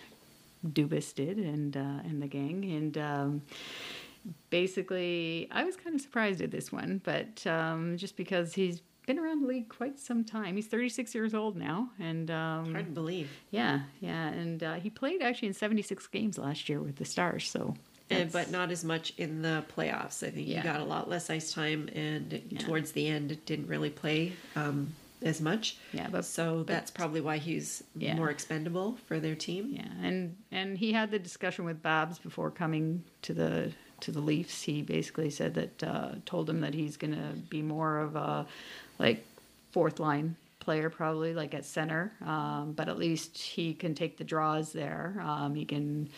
Dubas 0.76 1.14
did, 1.14 1.38
and 1.38 1.76
uh, 1.76 2.08
and 2.08 2.20
the 2.24 2.26
gang. 2.38 2.58
And 2.78 2.94
um, 2.98 3.42
basically, 4.50 5.48
I 5.50 5.64
was 5.64 5.76
kind 5.76 5.94
of 5.94 6.00
surprised 6.00 6.40
at 6.42 6.50
this 6.50 6.70
one, 6.72 7.00
but 7.04 7.46
um, 7.46 7.96
just 7.96 8.16
because 8.16 8.54
he's 8.54 8.82
been 9.06 9.18
around 9.18 9.42
the 9.42 9.46
league 9.48 9.68
quite 9.68 9.98
some 9.98 10.24
time. 10.24 10.56
He's 10.56 10.66
36 10.66 11.14
years 11.14 11.34
old 11.34 11.56
now, 11.56 11.90
and 11.98 12.30
um, 12.30 12.72
hard 12.72 12.86
to 12.86 12.92
believe. 12.92 13.30
yeah, 13.50 13.80
yeah, 14.00 14.28
and 14.28 14.62
uh, 14.62 14.74
he 14.74 14.90
played 14.90 15.22
actually 15.22 15.48
in 15.48 15.54
76 15.54 16.06
games 16.08 16.38
last 16.38 16.68
year 16.68 16.80
with 16.80 16.96
the 16.96 17.04
Stars. 17.04 17.50
So, 17.50 17.74
And, 18.10 18.30
but 18.30 18.50
not 18.50 18.70
as 18.70 18.84
much 18.84 19.12
in 19.18 19.42
the 19.42 19.64
playoffs. 19.76 20.26
I 20.26 20.30
think 20.30 20.46
Yeah. 20.46 20.62
he 20.62 20.68
got 20.68 20.80
a 20.80 20.84
lot 20.84 21.08
less 21.08 21.30
ice 21.30 21.52
time, 21.52 21.88
and 21.94 22.40
towards 22.60 22.92
the 22.92 23.08
end, 23.08 23.36
didn't 23.46 23.66
really 23.66 23.90
play 23.90 24.32
um, 24.54 24.94
as 25.22 25.40
much. 25.40 25.76
Yeah, 25.92 26.08
but- 26.10 26.24
so 26.24 26.58
but- 26.58 26.66
that's 26.68 26.90
probably 26.90 27.20
why 27.20 27.38
he's 27.38 27.82
Yeah. 27.96 28.14
more 28.14 28.30
expendable 28.30 28.98
for 29.06 29.18
their 29.18 29.34
team. 29.34 29.70
Yeah, 29.72 29.88
and 30.06 30.36
and 30.52 30.78
he 30.78 30.92
had 30.92 31.10
the 31.10 31.18
discussion 31.18 31.64
with 31.64 31.82
Babs 31.82 32.18
before 32.20 32.50
coming 32.52 33.02
to 33.22 33.34
the 33.34 33.72
to 34.00 34.10
the 34.10 34.20
Leafs. 34.20 34.62
He 34.62 34.82
basically 34.82 35.30
said 35.30 35.54
that 35.54 35.82
uh, 35.84 36.10
told 36.26 36.50
him 36.50 36.60
that 36.62 36.74
he's 36.74 36.96
going 36.96 37.12
to 37.14 37.34
be 37.48 37.62
more 37.62 37.98
of 38.00 38.16
a 38.16 38.46
like 39.02 39.26
fourth 39.72 40.00
line 40.00 40.36
player, 40.60 40.88
probably 40.88 41.34
like 41.34 41.54
at 41.54 41.64
center. 41.64 42.12
Um, 42.24 42.72
but 42.74 42.88
at 42.88 42.96
least 42.98 43.36
he 43.36 43.74
can 43.74 43.94
take 43.94 44.16
the 44.16 44.24
draws 44.24 44.72
there. 44.72 45.20
Um, 45.22 45.54
he 45.54 45.64
can. 45.64 46.08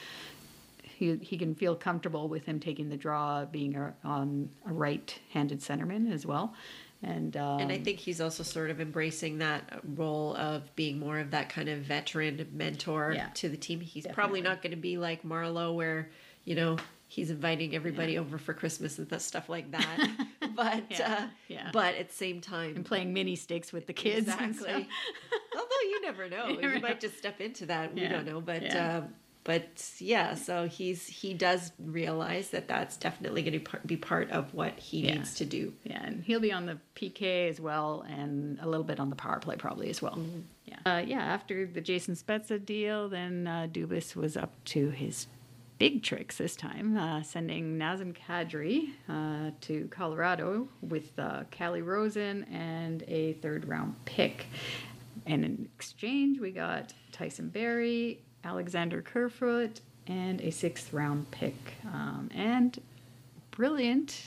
He, 0.97 1.16
he 1.16 1.37
can 1.37 1.57
feel 1.57 1.75
comfortable 1.75 2.29
with 2.29 2.44
him 2.44 2.61
taking 2.61 2.88
the 2.88 2.97
draw, 2.97 3.44
being 3.47 3.75
a, 3.75 3.92
on 4.05 4.49
a 4.64 4.73
right-handed 4.73 5.59
centerman 5.59 6.12
as 6.12 6.25
well, 6.25 6.55
and 7.03 7.37
um, 7.37 7.59
And 7.59 7.73
I 7.73 7.79
think 7.79 7.99
he's 7.99 8.20
also 8.20 8.44
sort 8.44 8.70
of 8.70 8.81
embracing 8.81 9.38
that 9.38 9.81
role 9.97 10.37
of 10.37 10.75
being 10.77 11.01
more 11.01 11.18
of 11.18 11.33
that 11.33 11.49
kind 11.49 11.68
of 11.68 11.81
veteran 11.81 12.47
mentor 12.53 13.12
Yeah. 13.16 13.27
to 13.35 13.49
the 13.49 13.57
team. 13.57 13.81
He's 13.81 14.07
probably 14.07 14.40
not 14.40 14.62
going 14.62 14.70
to 14.70 14.77
be 14.77 14.97
like 14.97 15.25
Marleau, 15.25 15.75
where 15.75 16.11
you 16.44 16.55
know 16.55 16.79
he's 17.09 17.31
inviting 17.31 17.75
everybody 17.75 18.16
over 18.16 18.38
for 18.38 18.55
Christmas 18.55 18.99
and 18.99 19.09
that 19.09 19.20
stuff 19.23 19.49
like 19.49 19.73
that. 19.73 20.11
but 20.57 20.85
Yeah. 20.90 21.14
uh, 21.14 21.26
Yeah. 21.48 21.70
but 21.72 21.94
at 21.96 22.09
the 22.09 22.14
same 22.14 22.40
time, 22.40 22.76
and 22.76 22.85
playing 22.85 23.12
mini 23.12 23.37
sticks 23.37 23.72
with 23.72 23.87
the 23.87 23.92
kids. 23.92 24.28
Exactly. 24.28 24.88
Although 25.57 25.83
you 25.90 26.02
never 26.02 26.28
know, 26.28 26.48
You 26.48 26.61
never 26.61 26.74
you 26.74 26.80
know. 26.80 26.88
might 26.88 27.00
just 27.00 27.18
step 27.18 27.40
into 27.40 27.66
that. 27.66 27.94
We 27.94 28.02
Yeah. 28.02 28.09
don't 28.12 28.26
know, 28.26 28.40
but 28.40 28.62
Yeah. 28.62 28.98
um, 28.98 29.14
but 29.44 29.92
yeah, 29.98 30.35
so 30.35 30.66
he's 30.66 31.07
he 31.07 31.35
does 31.35 31.72
realize 31.78 32.48
that 32.50 32.66
that's 32.66 32.96
definitely 32.96 33.42
going 33.42 33.62
to 33.62 33.78
be 33.87 33.96
part 33.96 34.30
of 34.30 34.54
what 34.54 34.78
he 34.78 35.00
Yeah. 35.07 35.16
needs 35.16 35.35
to 35.35 35.44
do. 35.44 35.74
Yeah, 35.85 36.02
and 36.02 36.24
he'll 36.24 36.40
be 36.40 36.50
on 36.52 36.64
the 36.66 36.78
PK 36.96 37.48
as 37.50 37.61
well, 37.61 38.07
and 38.09 38.59
a 38.61 38.66
little 38.68 38.85
bit 38.85 38.98
on 38.98 39.11
the 39.11 39.16
power 39.16 39.38
play 39.40 39.57
probably 39.57 39.90
as 39.90 40.00
well. 40.00 40.18
Yeah, 40.64 40.78
uh, 40.87 40.98
yeah. 41.07 41.20
After 41.22 41.66
the 41.66 41.83
Jason 41.83 42.14
Spezza 42.14 42.64
deal, 42.64 43.09
then 43.11 43.46
uh, 43.46 43.68
Dubas 43.70 44.16
was 44.16 44.35
up 44.35 44.52
to 44.66 44.88
his 44.90 45.26
big 45.85 46.03
tricks 46.03 46.38
this 46.38 46.57
time, 46.57 46.97
uh, 46.97 47.23
sending 47.23 47.77
Nazem 47.77 48.16
Kadri 48.16 48.88
uh, 49.07 49.51
to 49.61 49.87
Colorado 49.88 50.66
with 50.81 51.18
uh, 51.18 51.42
Calle 51.51 51.83
Rosen 51.83 52.44
and 52.44 53.05
a 53.07 53.35
third 53.35 53.68
round 53.68 53.94
pick. 54.07 54.47
And 55.27 55.44
in 55.44 55.68
exchange, 55.77 56.40
we 56.40 56.53
got 56.53 56.94
Tyson 57.12 57.51
Barrie, 57.51 58.23
Alexander 58.44 59.03
Kerfoot, 59.03 59.83
and 60.07 60.40
a 60.40 60.51
sixth 60.51 60.90
round 60.94 61.31
pick. 61.31 61.75
Um, 61.92 62.31
and 62.35 62.81
brilliant 63.51 64.23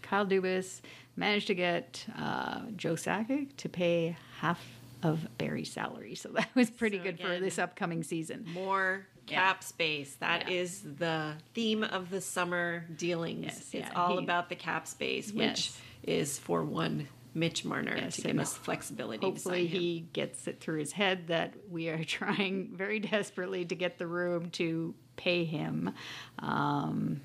Kyle 0.00 0.24
Dubas 0.24 0.80
managed 1.16 1.48
to 1.48 1.54
get 1.54 2.06
uh, 2.16 2.62
Joe 2.76 2.94
Sakic 2.94 3.54
to 3.58 3.68
pay 3.68 4.16
half 4.40 4.66
of 5.02 5.28
Barrie's 5.36 5.70
salary. 5.70 6.14
So 6.14 6.30
that 6.30 6.48
was 6.54 6.70
pretty 6.70 6.96
So 6.96 7.04
good 7.04 7.20
for 7.20 7.38
this 7.38 7.58
upcoming 7.58 8.02
season. 8.02 8.46
More. 8.54 9.06
Cap 9.28 9.62
space. 9.64 10.14
That 10.16 10.50
is 10.50 10.82
Yeah. 10.84 10.90
the 10.98 11.32
theme 11.54 11.82
of 11.84 12.10
the 12.10 12.20
summer 12.20 12.84
dealings. 12.96 13.44
Yes, 13.44 13.58
it's 13.58 13.74
yeah, 13.74 13.92
all 13.94 14.18
he- 14.18 14.24
about 14.24 14.48
the 14.48 14.56
cap 14.56 14.86
space, 14.86 15.32
which 15.32 15.38
Yes. 15.70 15.80
is 16.04 16.38
for 16.38 16.62
one 16.64 17.08
Mitch 17.34 17.64
Marner 17.64 17.94
Yes, 17.96 18.16
to 18.16 18.22
give 18.22 18.38
us 18.38 18.54
flexibility. 18.56 19.24
Hopefully, 19.24 19.66
he 19.66 20.06
gets 20.12 20.48
it 20.48 20.60
through 20.60 20.78
his 20.80 20.92
head 20.92 21.28
that 21.28 21.54
we 21.70 21.88
are 21.88 22.02
trying 22.18 22.70
very 22.74 22.98
desperately 23.00 23.64
to 23.66 23.74
get 23.74 23.98
the 23.98 24.06
room 24.06 24.50
to 24.52 24.94
pay 25.16 25.44
him 25.44 25.92
um, 26.40 27.20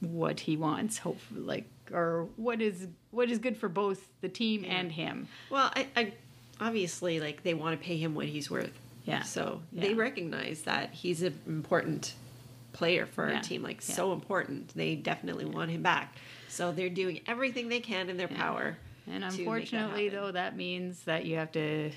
what 0.00 0.40
he 0.40 0.56
wants. 0.56 0.98
Hopefully, 0.98 1.40
like 1.40 1.64
or 1.92 2.28
what 2.36 2.62
is 2.62 2.86
what 3.10 3.28
is 3.30 3.38
good 3.38 3.56
for 3.56 3.68
both 3.68 4.08
the 4.20 4.28
team 4.28 4.64
and 4.66 4.92
him. 4.92 5.26
Well, 5.50 5.70
I, 5.74 5.88
I 5.96 6.12
obviously 6.60 7.18
like 7.20 7.42
they 7.42 7.52
want 7.54 7.78
to 7.78 7.84
pay 7.84 7.96
him 7.96 8.14
what 8.14 8.26
he's 8.26 8.50
worth. 8.50 8.72
Yeah. 9.10 9.22
So 9.22 9.62
Yeah. 9.72 9.82
they 9.82 9.94
recognize 9.94 10.62
that 10.62 10.92
he's 10.94 11.22
an 11.22 11.38
important 11.46 12.14
player 12.72 13.06
for 13.06 13.24
our 13.24 13.32
Yeah. 13.32 13.40
team, 13.40 13.62
like 13.62 13.76
Yeah. 13.86 13.94
so 13.94 14.12
important. 14.12 14.68
They 14.74 14.94
definitely 14.96 15.44
want 15.44 15.70
him 15.70 15.82
back. 15.82 16.16
So 16.48 16.72
they're 16.72 16.88
doing 16.88 17.20
everything 17.26 17.68
they 17.68 17.80
can 17.80 18.08
in 18.10 18.16
their 18.16 18.28
power. 18.28 18.78
And 19.06 19.20
make 19.24 19.30
that 19.32 19.38
unfortunately, 19.38 20.08
though, 20.08 20.30
that 20.30 20.56
means 20.56 21.02
that 21.04 21.24
you 21.24 21.36
have 21.36 21.50
to 21.52 21.90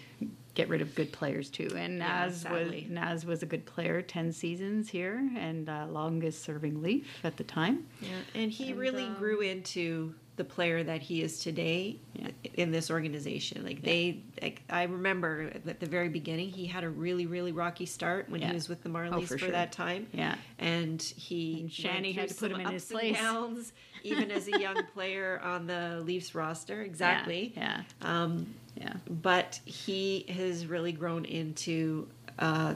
get 0.55 0.69
rid 0.69 0.81
of 0.81 0.93
good 0.95 1.11
players 1.11 1.49
too. 1.49 1.69
And 1.75 1.99
Naz 1.99 2.45
was. 2.49 2.71
Naz 2.89 3.25
was 3.25 3.43
a 3.43 3.45
good 3.45 3.65
player, 3.65 4.01
ten 4.01 4.31
seasons 4.31 4.89
here, 4.89 5.29
and 5.37 5.67
uh, 5.69 5.85
longest 5.89 6.43
serving 6.43 6.81
Leaf 6.81 7.07
at 7.23 7.37
the 7.37 7.43
time. 7.43 7.85
Yeah, 8.01 8.09
and 8.33 8.51
he 8.51 8.69
And, 8.71 8.79
really 8.79 9.03
um, 9.03 9.15
grew 9.15 9.41
into 9.41 10.15
the 10.35 10.43
player 10.43 10.83
that 10.83 11.01
he 11.01 11.21
is 11.21 11.39
today 11.39 11.97
Yeah. 12.15 12.29
in 12.55 12.71
this 12.71 12.89
organization. 12.89 13.63
Like 13.63 13.83
they, 13.83 14.21
like 14.41 14.63
I 14.69 14.83
remember 14.83 15.51
at 15.67 15.79
the 15.79 15.85
very 15.85 16.09
beginning, 16.09 16.49
he 16.49 16.65
had 16.65 16.83
a 16.83 16.89
really, 16.89 17.27
really 17.27 17.51
rocky 17.51 17.85
start 17.85 18.29
when 18.29 18.41
Yeah. 18.41 18.47
he 18.47 18.53
was 18.55 18.67
with 18.67 18.81
the 18.81 18.89
Marlies 18.89 19.21
for 19.27 19.27
for, 19.33 19.37
sure. 19.37 19.51
that 19.51 19.71
time. 19.71 20.07
Yeah. 20.11 20.35
and 20.57 20.99
he 21.01 21.61
And 21.61 21.69
Shani 21.69 22.03
went 22.05 22.15
had 22.15 22.29
to 22.29 22.35
put 22.35 22.51
him 22.51 22.61
in 22.61 22.67
his 22.67 22.85
place. 22.85 23.15
Downs, 23.15 23.73
even 24.03 24.31
as 24.31 24.47
a 24.47 24.51
young 24.59 24.83
player 24.93 25.39
on 25.43 25.67
the 25.67 26.01
Leafs 26.03 26.33
roster. 26.33 26.81
Exactly. 26.81 27.53
Yeah. 27.55 27.83
Um, 28.01 28.55
Yeah. 28.75 28.93
but 29.07 29.59
he 29.65 30.25
has 30.29 30.65
really 30.65 30.93
grown 30.93 31.25
into, 31.25 32.07
uh, 32.39 32.73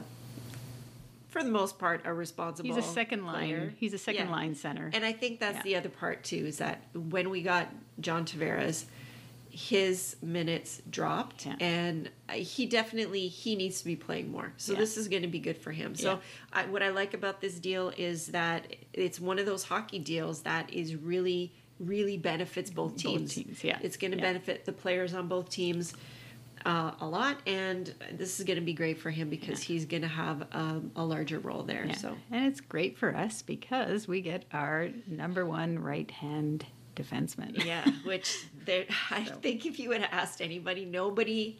for 1.28 1.42
the 1.42 1.50
most 1.50 1.78
part, 1.78 2.02
a 2.04 2.12
responsible. 2.12 2.74
He's 2.74 2.84
a 2.84 2.88
second 2.88 3.24
line. 3.26 3.34
player. 3.48 3.74
He's 3.78 3.92
a 3.94 3.98
second 3.98 4.26
Yeah. 4.26 4.32
line 4.32 4.54
center. 4.54 4.90
And 4.92 5.04
I 5.04 5.12
think 5.12 5.40
that's 5.40 5.58
Yeah. 5.58 5.62
the 5.62 5.76
other 5.76 5.88
part 5.88 6.24
too 6.24 6.46
is 6.46 6.58
that 6.58 6.82
when 6.94 7.30
we 7.30 7.42
got 7.42 7.68
John 8.00 8.24
Tavares, 8.24 8.86
his 9.50 10.16
minutes 10.22 10.80
dropped, 10.88 11.46
Yeah. 11.46 11.56
and 11.60 12.10
he 12.32 12.66
definitely 12.66 13.28
he 13.28 13.56
needs 13.56 13.78
to 13.80 13.84
be 13.84 13.96
playing 13.96 14.30
more. 14.30 14.52
So 14.56 14.74
this 14.74 14.96
is 14.96 15.08
going 15.08 15.22
to 15.22 15.28
be 15.28 15.38
good 15.40 15.56
for 15.58 15.72
him. 15.72 15.94
So. 15.94 16.20
I, 16.52 16.64
what 16.66 16.82
I 16.82 16.90
like 16.90 17.12
about 17.14 17.40
this 17.40 17.58
deal 17.58 17.92
is 17.96 18.28
that 18.28 18.76
it's 18.92 19.20
one 19.20 19.38
of 19.38 19.46
those 19.46 19.64
hockey 19.64 19.98
deals 19.98 20.42
that 20.42 20.72
is 20.72 20.96
really 20.96 21.52
really 21.80 22.16
benefits 22.16 22.70
both 22.70 22.96
teams. 22.96 23.34
teams, 23.34 23.62
yeah. 23.62 23.78
it's 23.82 23.96
going 23.96 24.10
to 24.10 24.16
benefit 24.16 24.64
the 24.64 24.72
players 24.72 25.14
on 25.14 25.28
both 25.28 25.48
teams. 25.48 25.94
Uh, 26.64 26.92
a 27.00 27.06
lot, 27.06 27.38
and 27.46 27.94
this 28.12 28.38
is 28.38 28.44
going 28.46 28.58
to 28.58 28.64
be 28.64 28.72
great 28.72 28.98
for 28.98 29.10
him 29.10 29.28
because 29.28 29.62
he's 29.62 29.84
going 29.84 30.02
to 30.02 30.08
have 30.08 30.46
um, 30.52 30.90
a 30.96 31.04
larger 31.04 31.38
role 31.38 31.62
there. 31.62 31.86
Yeah. 31.86 31.94
So 31.94 32.16
And 32.30 32.46
it's 32.46 32.60
great 32.60 32.98
for 32.98 33.14
us 33.14 33.42
because 33.42 34.08
we 34.08 34.20
get 34.20 34.44
our 34.52 34.88
number 35.06 35.46
one 35.46 35.78
right 35.78 36.10
hand 36.10 36.66
defenseman. 36.96 37.64
Yeah, 37.64 37.88
which 38.04 38.46
there, 38.64 38.84
I 39.10 39.24
think 39.24 39.66
if 39.66 39.78
you 39.78 39.92
had 39.92 40.08
asked 40.10 40.40
anybody, 40.40 40.84
nobody 40.84 41.58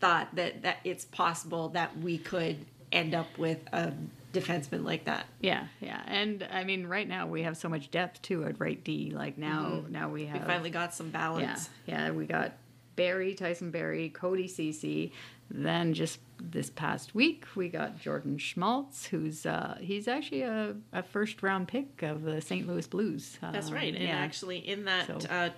thought 0.00 0.34
that 0.34 0.62
that 0.62 0.78
it's 0.84 1.04
possible 1.04 1.70
that 1.70 1.96
we 1.98 2.18
could 2.18 2.66
end 2.90 3.14
up 3.14 3.38
with 3.38 3.58
a 3.72 3.92
defenseman 4.32 4.84
like 4.84 5.04
that. 5.04 5.26
Yeah, 5.40 5.66
yeah, 5.80 6.02
and 6.06 6.46
I 6.50 6.64
mean, 6.64 6.86
right 6.86 7.08
now 7.08 7.26
we 7.26 7.42
have 7.42 7.56
so 7.56 7.68
much 7.68 7.90
depth 7.90 8.20
too 8.22 8.44
at 8.44 8.60
right 8.60 8.82
D. 8.82 9.12
Like 9.14 9.38
now, 9.38 9.82
now 9.88 10.08
we 10.10 10.26
have 10.26 10.40
We 10.40 10.46
finally 10.46 10.70
got 10.70 10.94
some 10.94 11.06
yeah, 11.06 11.12
balance. 11.12 11.70
yeah. 11.86 12.10
We 12.10 12.26
got 12.26 12.52
Barrie, 12.96 13.34
Tyson 13.34 13.70
Barrie, 13.70 14.08
Cody 14.10 14.48
Cece. 14.48 15.10
Then 15.54 15.92
just 15.92 16.18
this 16.40 16.70
past 16.70 17.14
week, 17.14 17.44
we 17.54 17.68
got 17.68 18.00
Jordan 18.00 18.38
Schmaltz, 18.38 19.06
who's 19.06 19.44
uh, 19.44 19.76
he's 19.80 20.08
actually 20.08 20.42
a, 20.42 20.74
a 20.94 21.02
first 21.02 21.42
round 21.42 21.68
pick 21.68 22.02
of 22.02 22.22
the 22.22 22.40
St. 22.40 22.66
Louis 22.66 22.86
Blues. 22.86 23.38
That's 23.42 23.68
Um, 23.68 23.74
right. 23.74 23.94
And 23.94 24.02
yeah. 24.04 24.16
actually, 24.16 24.58
in 24.66 24.86
that 24.86 25.06
So- 25.22 25.28
uh, 25.28 25.50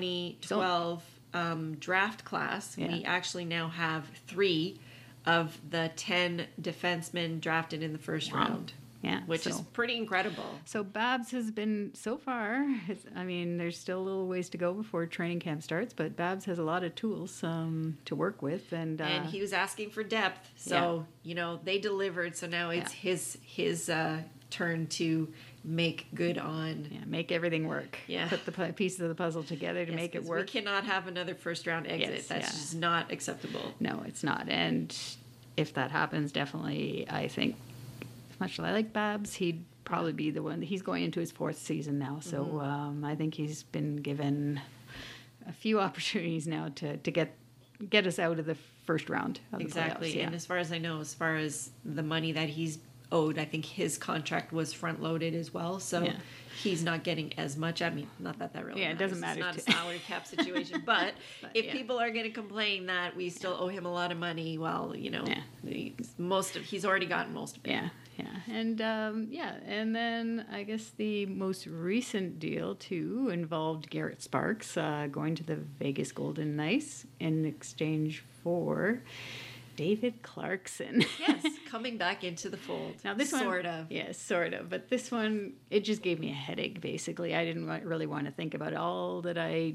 2012 0.00 1.02
um, 1.34 1.76
draft 1.76 2.24
class, 2.24 2.76
we 2.76 3.04
actually 3.04 3.44
now 3.44 3.68
have 3.68 4.06
three 4.26 4.78
of 5.26 5.58
the 5.70 5.90
10 5.96 6.46
defensemen 6.60 7.40
drafted 7.40 7.82
in 7.82 7.92
the 7.92 7.98
first 7.98 8.32
Wow. 8.32 8.38
round, 8.38 8.72
yeah, 9.02 9.20
which 9.26 9.46
is 9.46 9.60
pretty 9.72 9.96
incredible. 9.96 10.58
So 10.64 10.82
Babs 10.82 11.30
has 11.32 11.50
been 11.50 11.90
so 11.94 12.16
far. 12.16 12.66
It's, 12.88 13.04
I 13.14 13.24
mean, 13.24 13.56
there's 13.58 13.78
still 13.78 14.00
a 14.00 14.02
little 14.04 14.26
ways 14.28 14.48
to 14.50 14.58
go 14.58 14.72
before 14.72 15.06
training 15.06 15.40
camp 15.40 15.62
starts, 15.62 15.92
but 15.94 16.16
Babs 16.16 16.44
has 16.46 16.58
a 16.58 16.62
lot 16.62 16.82
of 16.84 16.94
tools 16.94 17.42
um, 17.44 17.98
to 18.06 18.14
work 18.16 18.42
with, 18.42 18.72
and 18.72 19.00
uh, 19.00 19.04
and 19.04 19.26
he 19.26 19.40
was 19.40 19.52
asking 19.52 19.90
for 19.90 20.02
depth 20.02 20.48
so 20.56 21.06
you 21.22 21.34
know 21.34 21.60
they 21.64 21.78
delivered 21.78 22.36
so 22.36 22.46
now 22.46 22.70
it's 22.70 22.92
Yeah. 22.92 23.10
his 23.10 23.38
his 23.42 23.88
uh 23.90 24.22
turn 24.50 24.86
to 24.86 25.28
make 25.64 26.06
good 26.14 26.38
on 26.38 26.86
yeah, 26.90 27.00
make 27.06 27.32
everything 27.32 27.66
work. 27.66 27.98
Yeah. 28.06 28.28
put 28.28 28.44
the 28.46 28.52
pu- 28.52 28.72
pieces 28.72 29.00
of 29.00 29.08
the 29.08 29.14
puzzle 29.16 29.42
together 29.42 29.84
to 29.84 29.90
Yes, 29.90 30.00
make 30.00 30.14
it 30.14 30.22
work. 30.24 30.46
we 30.46 30.60
cannot 30.60 30.84
have 30.84 31.08
another 31.08 31.34
first 31.34 31.66
round 31.66 31.86
exit 31.88 32.10
Yes, 32.14 32.26
that's 32.28 32.46
yeah. 32.46 32.50
just 32.52 32.74
not 32.76 33.10
acceptable 33.10 33.74
No, 33.80 34.02
it's 34.06 34.22
not. 34.22 34.48
And 34.48 34.96
if 35.56 35.74
that 35.74 35.90
happens, 35.90 36.30
definitely, 36.30 37.06
I 37.10 37.26
think, 37.26 37.56
much 38.40 38.58
as 38.58 38.64
I 38.64 38.72
like 38.72 38.92
Babs, 38.92 39.34
he'd 39.34 39.64
probably 39.84 40.12
be 40.12 40.30
the 40.30 40.42
one. 40.42 40.60
That 40.60 40.66
he's 40.66 40.82
going 40.82 41.04
into 41.04 41.20
his 41.20 41.30
fourth 41.30 41.58
season 41.58 41.98
now, 41.98 42.18
so 42.20 42.44
Mm-hmm. 42.44 42.58
um, 42.58 43.04
I 43.04 43.14
think 43.14 43.34
he's 43.34 43.62
been 43.62 43.96
given 43.96 44.60
a 45.48 45.52
few 45.52 45.80
opportunities 45.86 46.46
now 46.46 46.68
to, 46.76 46.96
to 46.98 47.10
get 47.10 47.34
get 47.90 48.06
us 48.06 48.18
out 48.18 48.38
of 48.38 48.46
the 48.46 48.56
first 48.86 49.10
round 49.10 49.38
of 49.52 49.58
the 49.58 49.64
exactly 49.64 50.10
playoffs. 50.12 50.16
Yeah. 50.16 50.26
and 50.26 50.34
as 50.34 50.46
far 50.46 50.56
as 50.56 50.72
i 50.72 50.78
know 50.78 51.00
as 51.00 51.12
far 51.12 51.36
as 51.36 51.70
the 51.84 52.02
money 52.02 52.32
that 52.32 52.48
he's 52.48 52.78
owed 53.12 53.36
i 53.38 53.44
think 53.44 53.66
his 53.66 53.98
contract 53.98 54.50
was 54.50 54.72
front 54.72 55.02
loaded 55.02 55.34
as 55.34 55.52
well 55.52 55.78
so 55.78 56.02
Yeah. 56.04 56.12
he's 56.62 56.82
not 56.82 57.04
getting 57.04 57.34
as 57.38 57.54
much 57.58 57.82
i 57.82 57.90
mean 57.90 58.08
not 58.18 58.38
that 58.38 58.54
that 58.54 58.64
really 58.64 58.80
Yeah, 58.80 58.92
it 58.92 58.98
doesn't 58.98 59.20
matter 59.20 59.40
it's 59.40 59.46
not 59.46 59.54
to- 59.58 59.70
a 59.70 59.74
salary 59.74 60.00
cap 60.06 60.26
situation 60.34 60.82
but, 60.86 61.12
But, 61.42 61.50
if 61.52 61.66
yeah. 61.66 61.72
people 61.72 61.98
are 62.00 62.10
going 62.10 62.24
to 62.24 62.30
complain 62.30 62.86
that 62.86 63.14
we 63.14 63.28
still 63.28 63.54
owe 63.60 63.68
him 63.68 63.84
a 63.84 63.92
lot 63.92 64.10
of 64.10 64.16
money 64.16 64.56
well 64.56 64.94
you 64.96 65.10
know 65.10 65.24
most 66.16 66.56
of 66.56 66.62
he's 66.62 66.86
already 66.86 67.06
gotten 67.06 67.34
most 67.34 67.58
of 67.58 67.66
it 67.66 67.70
Yeah, 67.72 67.88
yeah, 68.16 68.26
and 68.50 68.80
um, 68.80 69.28
yeah, 69.30 69.56
and 69.66 69.94
then 69.94 70.46
I 70.50 70.62
guess 70.62 70.90
the 70.96 71.26
most 71.26 71.66
recent 71.66 72.38
deal 72.38 72.74
too 72.74 73.28
involved 73.32 73.90
Garret 73.90 74.22
Sparks 74.22 74.76
uh, 74.76 75.08
going 75.10 75.34
to 75.34 75.44
the 75.44 75.56
Vegas 75.56 76.12
Golden 76.12 76.56
Knights 76.56 77.06
in 77.20 77.44
exchange 77.44 78.24
for 78.42 79.02
David 79.76 80.22
Clarkson. 80.22 81.04
yes, 81.20 81.44
coming 81.68 81.98
back 81.98 82.24
into 82.24 82.48
the 82.48 82.56
fold. 82.56 82.94
Now 83.04 83.14
this 83.14 83.32
one, 83.32 83.42
sort 83.42 83.66
of. 83.66 83.92
yes, 83.92 84.18
sort 84.18 84.54
of. 84.54 84.70
But 84.70 84.88
this 84.88 85.10
one, 85.10 85.52
it 85.70 85.80
just 85.84 86.02
gave 86.02 86.18
me 86.18 86.30
a 86.30 86.34
headache. 86.34 86.80
Basically, 86.80 87.34
I 87.34 87.44
didn't 87.44 87.66
really 87.84 88.06
want 88.06 88.24
to 88.24 88.32
think 88.32 88.54
about 88.54 88.72
it. 88.72 88.78
All 88.78 89.20
that 89.22 89.36
I, 89.36 89.74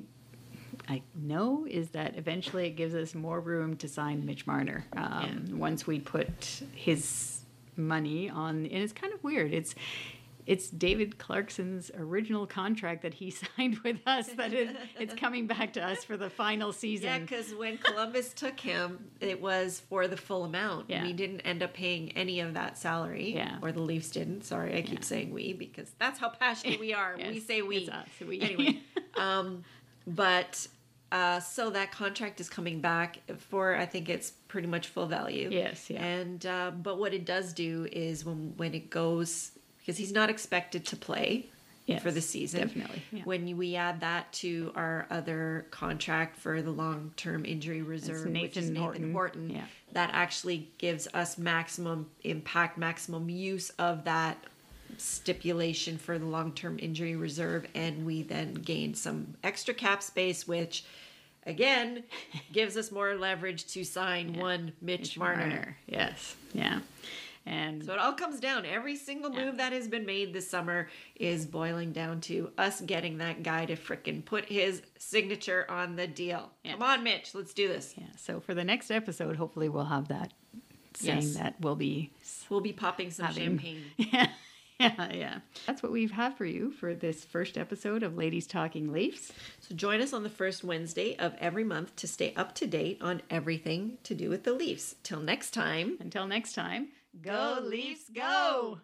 I 0.90 1.04
know 1.16 1.68
is 1.70 1.90
that 1.92 2.18
eventually 2.18 2.66
it 2.66 2.72
gives 2.72 2.96
us 2.96 3.14
more 3.14 3.40
room 3.40 3.78
to 3.78 3.88
sign 3.88 4.26
Mitch 4.26 4.48
Marner. 4.48 4.86
Um, 4.94 5.46
Once 5.52 5.86
we 5.86 6.00
put 6.00 6.64
his 6.74 7.41
money 7.76 8.30
on, 8.30 8.66
and 8.66 8.68
it's 8.68 8.94
kind 8.94 9.14
of 9.14 9.24
weird. 9.24 9.54
It's 9.54 9.76
it's 10.46 10.70
David 10.70 11.18
Clarkson's 11.18 11.92
original 11.98 12.46
contract 12.46 13.04
that 13.04 13.14
he 13.14 13.32
signed 13.58 13.80
with 13.80 14.00
us 14.06 14.28
that 14.34 14.54
it, 14.54 14.76
it's 15.00 15.14
coming 15.16 15.48
back 15.48 15.74
to 15.74 15.82
us 15.82 16.04
for 16.04 16.18
the 16.18 16.30
final 16.30 16.74
season. 16.74 17.08
Yeah, 17.08 17.20
because 17.20 17.54
when 17.54 17.78
Columbus 17.78 18.34
took 18.34 18.60
him, 18.60 19.12
it 19.20 19.42
was 19.42 19.82
for 19.90 20.08
the 20.08 20.18
full 20.18 20.46
amount. 20.46 20.90
Yeah. 20.90 21.04
We 21.04 21.14
didn't 21.14 21.42
end 21.42 21.64
up 21.64 21.74
paying 21.74 22.12
any 22.14 22.40
of 22.40 22.54
that 22.56 22.78
salary. 22.78 23.34
Yeah. 23.36 23.58
Or 23.62 23.72
the 23.72 23.82
Leafs 23.82 24.10
didn't. 24.10 24.44
Sorry, 24.44 24.78
I 24.78 24.82
keep 24.82 25.04
saying 25.04 25.34
we 25.34 25.54
because 25.54 25.92
that's 26.00 26.20
how 26.20 26.30
passionate 26.30 26.80
we 26.80 26.94
are. 26.94 27.16
we 27.30 27.40
say 27.40 27.62
we. 27.62 27.78
It's 27.78 27.90
us. 27.90 28.08
We. 28.26 28.42
Anyway. 28.42 28.80
um, 29.18 29.64
but 30.08 30.68
uh, 31.12 31.39
so 31.39 31.69
that 31.71 31.91
contract 31.91 32.39
is 32.39 32.50
coming 32.50 32.80
back 32.80 33.19
for 33.50 33.76
I 33.76 33.86
think 33.86 34.08
it's 34.10 34.32
pretty 34.47 34.67
much 34.67 34.88
full 34.88 35.08
value. 35.08 35.50
Yes, 35.52 35.89
yeah. 35.89 36.04
And 36.04 36.45
uh, 36.45 36.71
but 36.71 36.97
what 37.00 37.13
it 37.13 37.26
does 37.26 37.54
do 37.54 37.88
is 37.91 38.24
when 38.26 38.54
when 38.58 38.74
it 38.74 38.89
goes 38.89 39.52
because 39.80 39.97
he's 39.97 40.12
not 40.13 40.30
expected 40.30 40.86
to 40.88 40.95
play 40.95 41.47
Yes, 41.88 42.04
for 42.04 42.12
the 42.12 42.21
season. 42.21 42.62
definitely, 42.67 43.02
yeah. 43.12 43.24
When 43.24 43.58
we 43.58 43.76
add 43.76 44.02
that 44.02 44.32
to 44.34 44.71
our 44.76 45.08
other 45.10 45.65
contract 45.71 46.38
for 46.38 46.62
the 46.62 46.69
long 46.71 47.12
term 47.17 47.43
injury 47.43 47.82
reserve, 47.82 48.28
which 48.32 48.56
is 48.56 48.69
Nathan 48.69 48.74
Nathan 48.74 48.82
Horton. 48.84 49.12
Horton, 49.13 49.50
Yeah. 49.50 49.65
that 49.93 50.12
actually 50.13 50.69
gives 50.78 51.08
us 51.13 51.38
maximum 51.39 52.10
impact, 52.24 52.78
maximum 52.78 53.30
use 53.30 53.71
of 53.71 54.04
that 54.06 54.38
stipulation 54.97 55.97
for 55.97 56.19
the 56.19 56.26
long 56.26 56.54
term 56.54 56.78
injury 56.80 57.15
reserve, 57.15 57.65
and 57.74 58.06
we 58.06 58.21
then 58.21 58.54
gain 58.54 58.93
some 58.93 59.34
extra 59.43 59.74
cap 59.74 60.04
space, 60.04 60.47
which 60.47 60.84
again 61.46 62.04
gives 62.54 62.78
us 62.78 62.92
more 62.92 63.16
leverage 63.16 63.66
to 63.74 63.84
sign 63.84 64.34
one 64.40 64.74
Mitch, 64.82 65.18
Marner. 65.18 65.78
Yes. 65.88 66.36
Yeah. 66.54 66.80
And 67.46 67.84
So 67.84 67.94
it 67.94 68.00
all 68.00 68.14
comes 68.14 68.40
down. 68.40 68.66
Every 68.68 68.96
single 68.96 69.32
move 69.32 69.58
that 69.58 69.74
has 69.74 69.88
been 69.88 70.06
made 70.06 70.32
this 70.32 70.48
summer 70.48 70.90
is 71.16 71.48
boiling 71.48 71.92
down 71.92 72.22
to 72.22 72.52
us 72.58 72.82
getting 72.82 73.18
that 73.18 73.42
guy 73.42 73.66
to 73.66 73.76
frickin' 73.76 74.24
put 74.24 74.46
his 74.46 74.84
signature 75.00 75.66
on 75.68 75.96
the 75.96 76.06
deal. 76.06 76.52
Come 76.64 76.84
on, 76.84 77.04
Mitch, 77.04 77.34
let's 77.34 77.54
do 77.56 77.68
this. 77.68 77.96
yeah. 77.98 78.06
So 78.16 78.40
for 78.40 78.54
the 78.54 78.64
next 78.64 78.92
episode, 78.92 79.38
hopefully 79.38 79.70
we'll 79.70 79.86
have 79.86 80.08
that 80.10 80.34
saying 80.94 81.22
Yes. 81.22 81.34
that 81.38 81.56
we'll 81.62 81.76
be 81.76 82.12
We'll 82.50 82.62
be 82.62 82.74
popping 82.74 83.10
some 83.10 83.26
Having- 83.26 83.44
champagne. 83.44 83.84
Yeah, 83.98 84.28
yeah, 84.82 85.13
yeah. 85.13 85.39
That's 85.67 85.84
what 85.84 85.91
we've 85.91 86.12
had 86.12 86.36
for 86.36 86.46
you 86.46 86.72
for 86.72 86.96
this 86.96 87.24
first 87.24 87.58
episode 87.58 88.02
of 88.02 88.17
Ladies 88.17 88.48
Talking 88.48 88.91
Leafs. 88.91 89.32
So 89.60 89.76
join 89.76 90.02
us 90.02 90.12
on 90.12 90.24
the 90.24 90.30
first 90.30 90.63
Wednesday 90.63 91.15
of 91.17 91.36
every 91.39 91.63
month 91.63 91.96
to 91.98 92.08
stay 92.08 92.34
up 92.36 92.56
to 92.56 92.67
date 92.67 92.98
on 93.02 93.22
everything 93.30 94.00
to 94.04 94.15
do 94.15 94.30
with 94.30 94.44
the 94.44 94.54
Leafs. 94.54 94.96
Till 95.04 95.20
next 95.20 95.52
time. 95.52 95.98
Until 96.00 96.26
next 96.26 96.54
time, 96.54 96.89
go 97.22 97.60
Leafs, 97.62 98.10
go! 98.10 98.80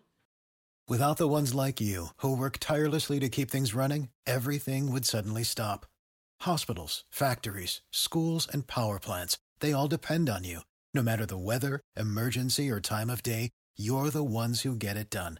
Without 0.88 1.18
the 1.18 1.28
ones 1.28 1.54
like 1.54 1.82
you, 1.82 2.10
who 2.18 2.38
work 2.38 2.58
tirelessly 2.60 3.20
to 3.20 3.28
keep 3.28 3.50
things 3.50 3.74
running, 3.74 4.10
everything 4.26 4.92
would 4.92 5.06
suddenly 5.06 5.44
stop. 5.44 5.86
Hospitals, 6.42 7.04
factories, 7.10 7.82
schools, 7.92 8.48
and 8.52 8.68
power 8.68 9.00
plants, 9.00 9.38
they 9.60 9.74
all 9.74 9.88
depend 9.88 10.30
on 10.30 10.44
you. 10.44 10.62
No 10.94 11.02
matter 11.02 11.26
the 11.26 11.38
weather, 11.38 11.82
emergency, 11.98 12.70
or 12.70 12.80
time 12.80 13.10
of 13.10 13.22
day, 13.22 13.50
you're 13.76 14.10
the 14.10 14.24
ones 14.24 14.62
who 14.62 14.76
get 14.76 14.96
it 14.96 15.10
done. 15.10 15.40